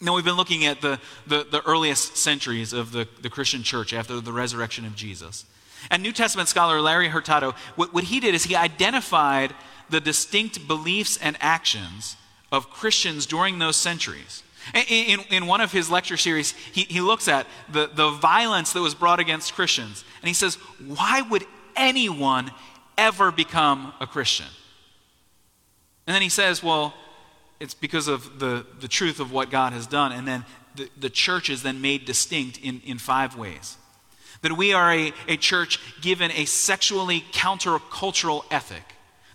Now, 0.00 0.14
we've 0.14 0.24
been 0.24 0.36
looking 0.36 0.64
at 0.66 0.80
the, 0.80 0.98
the, 1.26 1.46
the, 1.50 1.62
earliest 1.62 2.16
centuries 2.16 2.72
of 2.72 2.92
the, 2.92 3.08
the 3.22 3.30
Christian 3.30 3.62
church 3.62 3.94
after 3.94 4.20
the 4.20 4.32
resurrection 4.32 4.84
of 4.84 4.96
Jesus. 4.96 5.44
And 5.90 6.02
New 6.02 6.12
Testament 6.12 6.48
scholar 6.48 6.80
Larry 6.80 7.08
Hurtado, 7.08 7.54
what, 7.76 7.94
what 7.94 8.04
he 8.04 8.20
did 8.20 8.34
is 8.34 8.44
he 8.44 8.56
identified 8.56 9.54
the 9.90 10.00
distinct 10.00 10.66
beliefs 10.66 11.16
and 11.18 11.36
actions 11.40 12.16
of 12.50 12.70
Christians 12.70 13.26
during 13.26 13.58
those 13.58 13.76
centuries. 13.76 14.42
In, 14.72 15.20
in, 15.30 15.46
one 15.46 15.60
of 15.60 15.72
his 15.72 15.90
lecture 15.90 16.16
series, 16.16 16.52
he, 16.52 16.82
he 16.82 17.00
looks 17.02 17.28
at 17.28 17.46
the, 17.68 17.90
the 17.92 18.10
violence 18.10 18.72
that 18.72 18.80
was 18.80 18.94
brought 18.94 19.20
against 19.20 19.52
Christians. 19.52 20.04
And 20.22 20.28
he 20.28 20.34
says, 20.34 20.54
Why 20.86 21.20
would 21.20 21.44
anyone 21.76 22.50
ever 22.96 23.30
become 23.30 23.92
a 24.00 24.06
Christian? 24.06 24.46
And 26.06 26.14
then 26.14 26.22
he 26.22 26.30
says, 26.30 26.62
Well, 26.62 26.94
it's 27.64 27.72
because 27.72 28.08
of 28.08 28.38
the, 28.38 28.66
the 28.80 28.88
truth 28.88 29.20
of 29.20 29.32
what 29.32 29.50
God 29.50 29.72
has 29.72 29.86
done. 29.86 30.12
And 30.12 30.28
then 30.28 30.44
the, 30.76 30.90
the 31.00 31.08
church 31.08 31.48
is 31.48 31.62
then 31.62 31.80
made 31.80 32.04
distinct 32.04 32.58
in, 32.58 32.82
in 32.84 32.98
five 32.98 33.36
ways. 33.38 33.78
That 34.42 34.52
we 34.52 34.74
are 34.74 34.92
a, 34.92 35.14
a 35.26 35.38
church 35.38 35.80
given 36.02 36.30
a 36.32 36.44
sexually 36.44 37.24
countercultural 37.32 38.44
ethic. 38.50 38.84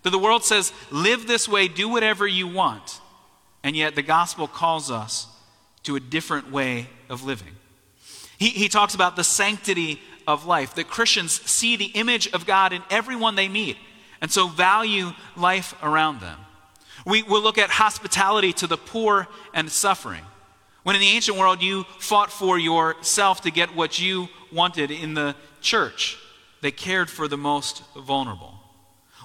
That 0.03 0.11
the 0.11 0.19
world 0.19 0.43
says, 0.45 0.71
live 0.91 1.25
this 1.25 1.49
way, 1.49 1.67
do 1.67 1.89
whatever 1.89 2.27
you 2.27 2.47
want. 2.47 3.01
And 3.63 3.75
yet 3.75 3.95
the 3.95 4.03
gospel 4.03 4.47
calls 4.47 4.91
us 4.91 5.25
to 5.83 5.95
a 5.95 5.99
different 5.99 6.51
way 6.51 6.87
of 7.09 7.23
living. 7.23 7.55
He, 8.37 8.49
he 8.49 8.69
talks 8.69 8.93
about 8.93 9.15
the 9.15 9.23
sanctity 9.23 9.99
of 10.27 10.45
life, 10.45 10.75
that 10.75 10.87
Christians 10.87 11.41
see 11.49 11.77
the 11.77 11.85
image 11.85 12.31
of 12.31 12.45
God 12.45 12.73
in 12.73 12.83
everyone 12.91 13.33
they 13.33 13.49
meet, 13.49 13.77
and 14.21 14.29
so 14.29 14.47
value 14.47 15.13
life 15.35 15.73
around 15.81 16.21
them. 16.21 16.37
We 17.09 17.23
will 17.23 17.41
look 17.41 17.57
at 17.57 17.71
hospitality 17.71 18.53
to 18.53 18.67
the 18.67 18.77
poor 18.77 19.27
and 19.53 19.69
suffering. 19.71 20.21
When 20.83 20.95
in 20.95 21.01
the 21.01 21.07
ancient 21.07 21.37
world 21.37 21.61
you 21.61 21.85
fought 21.97 22.31
for 22.31 22.59
yourself 22.59 23.41
to 23.41 23.51
get 23.51 23.75
what 23.75 23.99
you 23.99 24.29
wanted 24.53 24.91
in 24.91 25.15
the 25.15 25.35
church, 25.59 26.17
they 26.61 26.71
cared 26.71 27.09
for 27.09 27.27
the 27.27 27.37
most 27.37 27.81
vulnerable. 27.95 28.53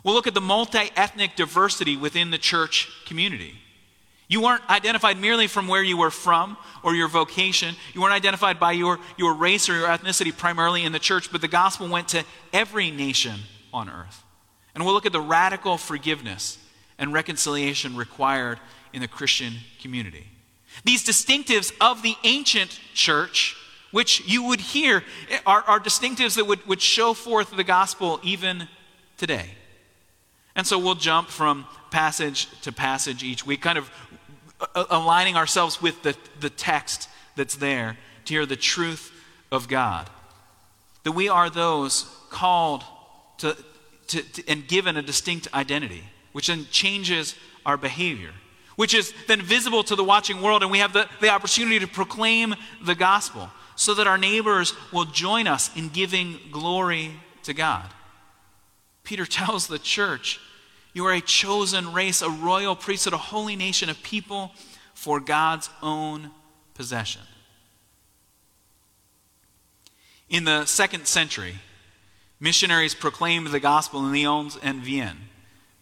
We'll 0.03 0.15
look 0.15 0.27
at 0.27 0.35
the 0.35 0.41
multi 0.41 0.91
ethnic 0.97 1.37
diversity 1.37 1.97
within 1.97 2.31
the 2.31 2.39
church 2.39 2.89
community. 3.07 3.55
You 4.29 4.41
weren't 4.41 4.69
identified 4.71 5.19
merely 5.19 5.47
from 5.47 5.69
where 5.69 5.83
you 5.83 5.99
were 5.99 6.11
from 6.11 6.57
or 6.83 6.95
your 6.95 7.09
vocation. 7.09 7.75
You 7.93 8.01
weren't 8.01 8.15
identified 8.15 8.59
by 8.59 8.73
your, 8.73 8.99
your 9.19 9.35
race 9.35 9.69
or 9.69 9.75
your 9.75 9.89
ethnicity 9.89 10.35
primarily 10.35 10.85
in 10.85 10.93
the 10.93 10.99
church, 10.99 11.31
but 11.31 11.43
the 11.43 11.49
gospel 11.49 11.89
went 11.89 12.09
to 12.09 12.25
every 12.53 12.91
nation 12.91 13.41
on 13.73 13.91
earth. 13.91 14.23
And 14.75 14.85
we'll 14.85 14.95
look 14.95 15.07
at 15.07 15.13
the 15.13 15.21
radical 15.21 15.77
forgiveness 15.77 16.59
and 16.99 17.13
reconciliation 17.13 17.97
required 17.97 18.61
in 18.93 19.01
the 19.01 19.09
Christian 19.09 19.55
community. 19.81 20.27
These 20.85 21.05
distinctives 21.05 21.73
of 21.81 22.03
the 22.03 22.17
ancient 22.25 22.81
church, 22.95 23.57
which 23.91 24.27
you 24.27 24.43
would 24.45 24.61
hear, 24.61 25.05
are, 25.47 25.63
are 25.63 25.81
distinctives 25.81 26.37
that 26.37 26.47
would, 26.47 26.67
would 26.67 26.83
show 26.83 27.15
forth 27.15 27.55
the 27.55 27.65
gospel 27.65 28.21
even 28.23 28.69
today. 29.17 29.51
And 30.57 30.67
so 30.67 30.79
we'll 30.79 30.95
jump 30.95 31.29
from 31.29 31.67
passage 31.91 32.49
to 32.63 32.73
passage 32.73 33.23
each 33.23 33.47
week, 33.47 33.61
kind 33.61 33.79
of 33.79 33.91
uh, 34.61 34.67
uh, 34.75 34.85
aligning 34.91 35.37
ourselves 35.37 35.83
with 35.83 36.03
the, 36.03 36.17
the 36.41 36.51
text 36.51 37.09
that's 37.37 37.57
there 37.57 37.97
to 38.25 38.35
hear 38.35 38.47
the 38.47 38.57
truth 38.57 39.13
of 39.51 39.69
God. 39.69 40.09
That 41.03 41.13
we 41.13 41.29
are 41.29 41.51
those 41.51 42.05
called 42.31 42.85
to, 43.39 43.57
to, 44.09 44.23
to 44.23 44.49
and 44.49 44.67
given 44.67 44.97
a 44.97 45.03
distinct 45.03 45.49
identity 45.53 46.05
which 46.35 46.49
then 46.49 46.67
changes 46.73 47.37
our 47.65 47.77
behavior, 47.77 48.33
which 48.75 48.93
is 48.93 49.15
then 49.29 49.41
visible 49.41 49.85
to 49.85 49.95
the 49.95 50.03
watching 50.03 50.43
world, 50.43 50.63
and 50.63 50.71
we 50.71 50.81
have 50.81 50.93
the, 50.93 51.09
the 51.21 51.29
opportunity 51.29 51.79
to 51.79 51.87
proclaim 51.87 52.57
the 52.85 52.97
gospel 52.97 53.49
so 53.77 53.95
that 53.95 54.09
our 54.09 54.19
neighbors 54.19 54.75
will 54.93 55.05
join 55.05 55.47
us 55.47 55.71
in 55.77 55.89
giving 55.91 56.41
glory 56.51 57.13
to 57.45 57.55
God. 57.55 57.89
Peter 59.05 59.25
tells 59.27 59.69
the 59.69 59.79
church, 59.79 60.41
You 60.93 61.07
are 61.07 61.13
a 61.13 61.21
chosen 61.21 61.93
race, 61.93 62.21
a 62.21 62.29
royal 62.29 62.75
priesthood, 62.75 63.13
a 63.13 63.19
holy 63.19 63.55
nation 63.55 63.89
a 63.89 63.95
people 63.95 64.51
for 64.93 65.21
God's 65.21 65.71
own 65.83 66.33
possession. 66.75 67.23
In 70.29 70.43
the 70.43 70.65
second 70.65 71.07
century, 71.07 71.61
missionaries 72.41 72.97
proclaimed 72.97 73.47
the 73.49 73.61
gospel 73.61 74.05
in 74.05 74.13
Lyons 74.13 74.59
and 74.61 74.83
Vienne 74.83 75.29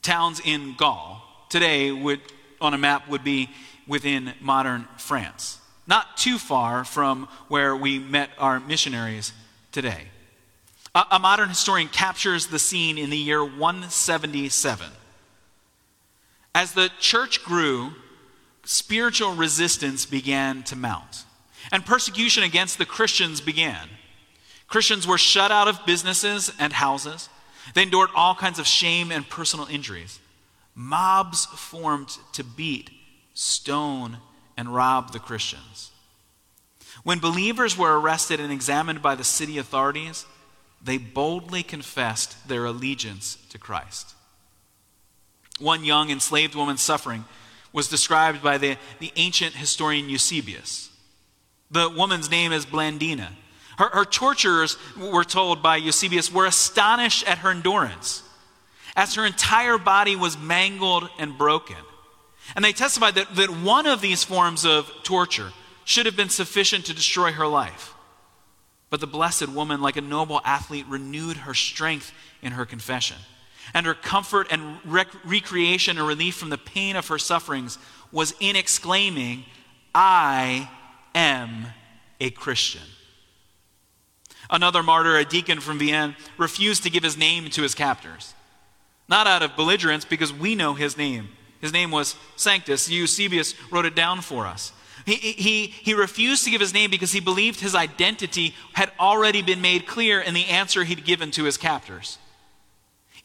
towns 0.02 0.40
in 0.44 0.74
Gaul 0.76 1.22
today 1.48 1.90
would 1.92 2.20
on 2.60 2.74
a 2.74 2.78
map 2.78 3.08
would 3.08 3.24
be 3.24 3.50
within 3.86 4.34
modern 4.40 4.86
France, 4.96 5.58
not 5.86 6.16
too 6.16 6.38
far 6.38 6.84
from 6.84 7.28
where 7.48 7.74
we 7.74 7.98
met 7.98 8.30
our 8.38 8.60
missionaries 8.60 9.32
today. 9.72 10.04
A, 10.94 11.04
a 11.12 11.18
modern 11.18 11.48
historian 11.48 11.88
captures 11.88 12.46
the 12.46 12.58
scene 12.58 12.98
in 12.98 13.10
the 13.10 13.16
year 13.16 13.44
177. 13.44 14.86
As 16.54 16.72
the 16.72 16.90
church 17.00 17.42
grew, 17.44 17.92
spiritual 18.64 19.34
resistance 19.34 20.06
began 20.06 20.62
to 20.64 20.76
mount, 20.76 21.24
and 21.72 21.84
persecution 21.84 22.42
against 22.42 22.78
the 22.78 22.86
Christians 22.86 23.40
began. 23.40 23.88
Christians 24.68 25.06
were 25.06 25.18
shut 25.18 25.50
out 25.50 25.68
of 25.68 25.84
businesses 25.84 26.52
and 26.58 26.72
houses. 26.72 27.28
They 27.74 27.82
endured 27.82 28.10
all 28.14 28.34
kinds 28.34 28.58
of 28.58 28.66
shame 28.66 29.10
and 29.12 29.28
personal 29.28 29.66
injuries. 29.66 30.18
Mobs 30.74 31.46
formed 31.46 32.16
to 32.32 32.44
beat, 32.44 32.90
stone, 33.34 34.18
and 34.56 34.74
rob 34.74 35.12
the 35.12 35.18
Christians. 35.18 35.90
When 37.04 37.18
believers 37.18 37.76
were 37.76 37.98
arrested 37.98 38.40
and 38.40 38.52
examined 38.52 39.02
by 39.02 39.14
the 39.14 39.24
city 39.24 39.58
authorities, 39.58 40.26
they 40.82 40.98
boldly 40.98 41.62
confessed 41.62 42.48
their 42.48 42.64
allegiance 42.64 43.38
to 43.50 43.58
Christ. 43.58 44.14
One 45.58 45.84
young 45.84 46.10
enslaved 46.10 46.54
woman's 46.54 46.82
suffering 46.82 47.24
was 47.72 47.88
described 47.88 48.42
by 48.42 48.58
the, 48.58 48.76
the 48.98 49.12
ancient 49.16 49.54
historian 49.54 50.08
Eusebius. 50.08 50.90
The 51.70 51.88
woman's 51.88 52.30
name 52.30 52.52
is 52.52 52.66
Blandina. 52.66 53.28
Her, 53.78 53.88
her 53.88 54.04
torturers, 54.04 54.76
were 54.98 55.24
told 55.24 55.62
by 55.62 55.76
Eusebius, 55.76 56.32
were 56.32 56.46
astonished 56.46 57.26
at 57.28 57.38
her 57.38 57.50
endurance, 57.50 58.22
as 58.94 59.14
her 59.14 59.24
entire 59.24 59.78
body 59.78 60.16
was 60.16 60.38
mangled 60.38 61.08
and 61.18 61.36
broken. 61.38 61.76
And 62.54 62.64
they 62.64 62.72
testified 62.72 63.14
that, 63.14 63.34
that 63.36 63.50
one 63.50 63.86
of 63.86 64.00
these 64.00 64.24
forms 64.24 64.64
of 64.64 64.90
torture 65.02 65.52
should 65.84 66.06
have 66.06 66.16
been 66.16 66.28
sufficient 66.28 66.86
to 66.86 66.94
destroy 66.94 67.32
her 67.32 67.46
life. 67.46 67.94
But 68.90 69.00
the 69.00 69.06
blessed 69.06 69.48
woman, 69.48 69.80
like 69.80 69.96
a 69.96 70.02
noble 70.02 70.40
athlete, 70.44 70.84
renewed 70.88 71.38
her 71.38 71.54
strength 71.54 72.12
in 72.42 72.52
her 72.52 72.66
confession. 72.66 73.16
And 73.72 73.86
her 73.86 73.94
comfort 73.94 74.48
and 74.50 74.78
rec- 74.84 75.24
recreation 75.24 75.96
and 75.96 76.06
relief 76.06 76.36
from 76.36 76.50
the 76.50 76.58
pain 76.58 76.96
of 76.96 77.08
her 77.08 77.18
sufferings 77.18 77.78
was 78.10 78.34
in 78.38 78.54
exclaiming, 78.54 79.44
I 79.94 80.68
am 81.14 81.66
a 82.20 82.30
Christian. 82.30 82.82
Another 84.52 84.82
martyr, 84.82 85.16
a 85.16 85.24
deacon 85.24 85.60
from 85.60 85.78
Vienne, 85.78 86.14
refused 86.36 86.82
to 86.82 86.90
give 86.90 87.02
his 87.02 87.16
name 87.16 87.48
to 87.50 87.62
his 87.62 87.74
captors. 87.74 88.34
Not 89.08 89.26
out 89.26 89.42
of 89.42 89.56
belligerence, 89.56 90.04
because 90.04 90.32
we 90.32 90.54
know 90.54 90.74
his 90.74 90.98
name. 90.98 91.30
His 91.62 91.72
name 91.72 91.90
was 91.90 92.16
Sanctus. 92.36 92.88
Eusebius 92.90 93.54
wrote 93.72 93.86
it 93.86 93.96
down 93.96 94.20
for 94.20 94.46
us. 94.46 94.72
He, 95.06 95.14
he, 95.14 95.66
he 95.66 95.94
refused 95.94 96.44
to 96.44 96.50
give 96.50 96.60
his 96.60 96.74
name 96.74 96.90
because 96.90 97.12
he 97.12 97.18
believed 97.18 97.60
his 97.60 97.74
identity 97.74 98.54
had 98.74 98.92
already 99.00 99.40
been 99.40 99.62
made 99.62 99.86
clear 99.86 100.20
in 100.20 100.34
the 100.34 100.44
answer 100.44 100.84
he'd 100.84 101.04
given 101.04 101.30
to 101.32 101.44
his 101.44 101.56
captors. 101.56 102.18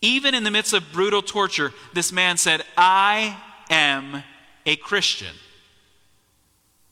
Even 0.01 0.33
in 0.33 0.43
the 0.43 0.51
midst 0.51 0.73
of 0.73 0.91
brutal 0.93 1.21
torture, 1.21 1.73
this 1.93 2.11
man 2.11 2.37
said, 2.37 2.63
I 2.77 3.37
am 3.69 4.23
a 4.65 4.75
Christian. 4.77 5.35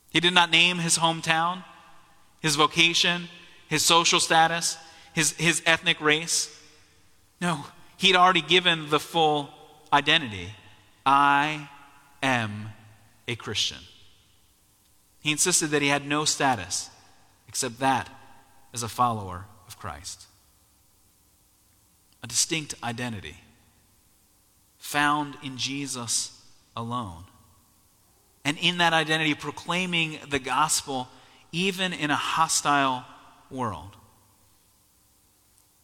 He 0.09 0.19
did 0.19 0.33
not 0.33 0.51
name 0.51 0.79
his 0.79 0.97
hometown, 0.97 1.63
his 2.41 2.55
vocation, 2.55 3.29
his 3.67 3.83
social 3.83 4.19
status, 4.19 4.77
his, 5.13 5.31
his 5.33 5.61
ethnic 5.65 5.99
race. 6.01 6.51
No, 7.41 7.65
he'd 7.97 8.15
already 8.15 8.41
given 8.41 8.89
the 8.89 8.99
full 8.99 9.49
identity. 9.91 10.49
I 11.05 11.69
am 12.21 12.69
a 13.27 13.35
Christian. 13.35 13.77
He 15.19 15.31
insisted 15.31 15.67
that 15.67 15.81
he 15.81 15.87
had 15.87 16.05
no 16.05 16.25
status 16.25 16.89
except 17.47 17.79
that 17.79 18.09
as 18.73 18.83
a 18.83 18.89
follower 18.89 19.45
of 19.67 19.79
Christ. 19.79 20.25
A 22.21 22.27
distinct 22.27 22.75
identity 22.83 23.37
found 24.77 25.37
in 25.41 25.57
Jesus 25.57 26.39
alone. 26.75 27.23
And 28.43 28.57
in 28.59 28.77
that 28.77 28.93
identity, 28.93 29.33
proclaiming 29.33 30.19
the 30.29 30.37
gospel 30.39 31.07
even 31.51 31.93
in 31.93 32.11
a 32.11 32.15
hostile 32.15 33.05
world. 33.51 33.95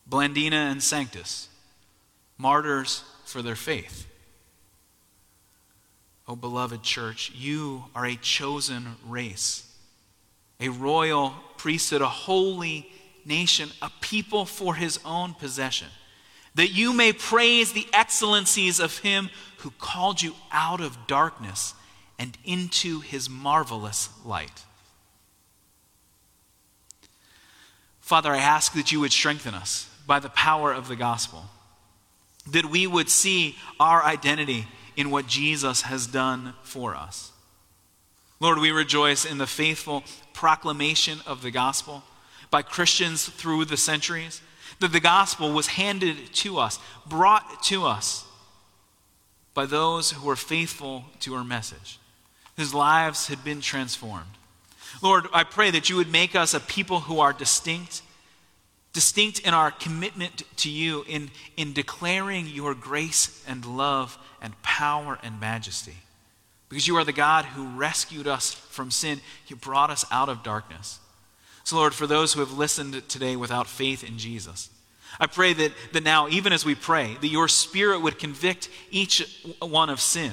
Blandina 0.10 0.72
and 0.72 0.84
Sanctus, 0.84 1.48
martyrs 2.38 3.04
for 3.26 3.42
their 3.42 3.56
faith. 3.56 4.08
Oh, 6.28 6.36
beloved 6.36 6.84
church, 6.84 7.32
you 7.36 7.86
are 7.96 8.06
a 8.06 8.16
chosen 8.16 8.96
race, 9.06 9.68
a 10.60 10.70
royal 10.70 11.34
priesthood, 11.58 12.02
a 12.02 12.08
holy 12.08 12.90
nation, 13.26 13.70
a 13.82 13.92
people 14.02 14.46
for 14.46 14.76
his 14.76 15.00
own 15.06 15.34
possession, 15.34 15.88
that 16.56 16.72
you 16.72 16.94
may 16.94 17.14
praise 17.14 17.74
the 17.74 17.88
excellencies 17.94 18.80
of 18.80 18.98
him 19.00 19.30
who 19.58 19.72
called 19.72 20.22
you 20.22 20.36
out 20.52 20.82
of 20.82 21.08
darkness 21.08 21.74
and 22.18 22.38
into 22.44 23.00
his 23.00 23.30
marvelous 23.30 24.10
light. 24.26 24.66
Father, 28.12 28.34
I 28.34 28.40
ask 28.40 28.74
that 28.74 28.92
you 28.92 29.00
would 29.00 29.14
strengthen 29.14 29.54
us 29.54 29.88
by 30.06 30.20
the 30.20 30.28
power 30.28 30.74
of 30.74 30.90
the 30.90 30.98
gospel, 30.98 31.46
that 32.46 32.66
we 32.66 32.86
would 32.86 33.08
see 33.08 33.56
our 33.80 34.04
identity 34.04 34.68
in 34.98 35.12
what 35.12 35.28
Jesus 35.28 35.84
has 35.84 36.08
done 36.08 36.54
for 36.62 36.94
us. 36.94 37.32
Lord, 38.42 38.60
we 38.60 38.72
rejoice 38.72 39.24
in 39.24 39.38
the 39.38 39.48
faithful 39.48 40.04
proclamation 40.34 41.20
of 41.26 41.42
the 41.42 41.52
gospel 41.52 42.04
by 42.50 42.64
Christians 42.64 43.30
through 43.30 43.64
the 43.64 43.78
centuries, 43.78 44.42
that 44.82 44.92
the 44.92 45.00
gospel 45.00 45.54
was 45.54 45.68
handed 45.68 46.34
to 46.34 46.58
us, 46.58 46.80
brought 47.08 47.64
to 47.64 47.86
us 47.86 48.26
by 49.54 49.66
those 49.66 50.12
who 50.12 50.28
were 50.28 50.36
faithful 50.36 51.06
to 51.22 51.34
our 51.34 51.46
message, 51.46 51.98
whose 52.58 52.74
lives 52.74 53.28
had 53.28 53.42
been 53.46 53.62
transformed. 53.62 54.38
Lord, 55.02 55.28
I 55.34 55.44
pray 55.44 55.72
that 55.72 55.90
you 55.90 55.96
would 55.96 56.12
make 56.12 56.36
us 56.36 56.54
a 56.54 56.60
people 56.60 57.02
who 57.02 57.20
are 57.20 57.34
distinct 57.34 58.02
distinct 58.94 59.40
in 59.40 59.54
our 59.54 59.72
commitment 59.72 60.44
to 60.58 60.70
you 60.70 61.06
in, 61.08 61.32
in 61.58 61.74
declaring 61.74 62.48
your 62.48 62.74
grace 62.74 63.44
and 63.48 63.66
love 63.66 64.18
and 64.42 64.60
power 64.64 65.18
and 65.24 65.40
majesty. 65.40 65.96
Because 66.70 66.88
you 66.88 66.98
are 66.98 67.04
the 67.04 67.14
God 67.14 67.46
who 67.46 67.78
rescued 67.78 68.28
us 68.28 68.54
from 68.54 68.92
sin, 68.92 69.22
you 69.48 69.56
brought 69.56 69.90
us 69.90 70.06
out 70.12 70.30
of 70.30 70.44
darkness. 70.44 71.00
So, 71.64 71.76
Lord, 71.76 71.94
for 71.94 72.08
those 72.08 72.34
who 72.34 72.40
have 72.40 72.58
listened 72.58 73.08
today 73.08 73.36
without 73.36 73.68
faith 73.68 74.04
in 74.04 74.18
Jesus, 74.18 74.70
I 75.20 75.28
pray 75.28 75.54
that, 75.54 75.74
that 75.92 76.04
now, 76.04 76.30
even 76.30 76.54
as 76.54 76.66
we 76.66 76.76
pray, 76.76 77.18
that 77.20 77.28
your 77.28 77.48
Spirit 77.48 78.02
would 78.02 78.18
convict 78.18 78.70
each 78.90 79.46
one 79.60 79.90
of 79.90 80.00
sin, 80.00 80.32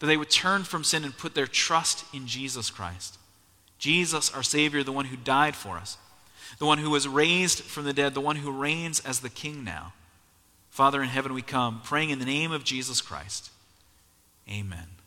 that 0.00 0.06
they 0.06 0.16
would 0.16 0.30
turn 0.30 0.64
from 0.64 0.84
sin 0.84 1.04
and 1.04 1.16
put 1.16 1.34
their 1.34 1.46
trust 1.46 2.04
in 2.12 2.26
Jesus 2.26 2.70
Christ. 2.70 3.17
Jesus, 3.78 4.34
our 4.34 4.42
Savior, 4.42 4.82
the 4.82 4.92
one 4.92 5.06
who 5.06 5.16
died 5.16 5.54
for 5.56 5.76
us 5.76 5.98
the 6.58 6.66
one 6.66 6.78
who 6.78 6.90
was 6.90 7.06
raised 7.06 7.62
from 7.62 7.84
the 7.84 7.92
dead, 7.92 8.14
the 8.14 8.20
one 8.20 8.36
who 8.36 8.50
reigns 8.50 9.00
as 9.00 9.20
the 9.20 9.28
King 9.28 9.64
now. 9.64 9.92
Father 10.70 11.02
in 11.02 11.08
heaven, 11.08 11.34
we 11.34 11.42
come 11.42 11.80
praying 11.82 12.10
in 12.10 12.18
the 12.18 12.24
name 12.24 12.52
of 12.52 12.64
Jesus 12.64 13.00
Christ. 13.00 13.50
Amen. 14.48 14.97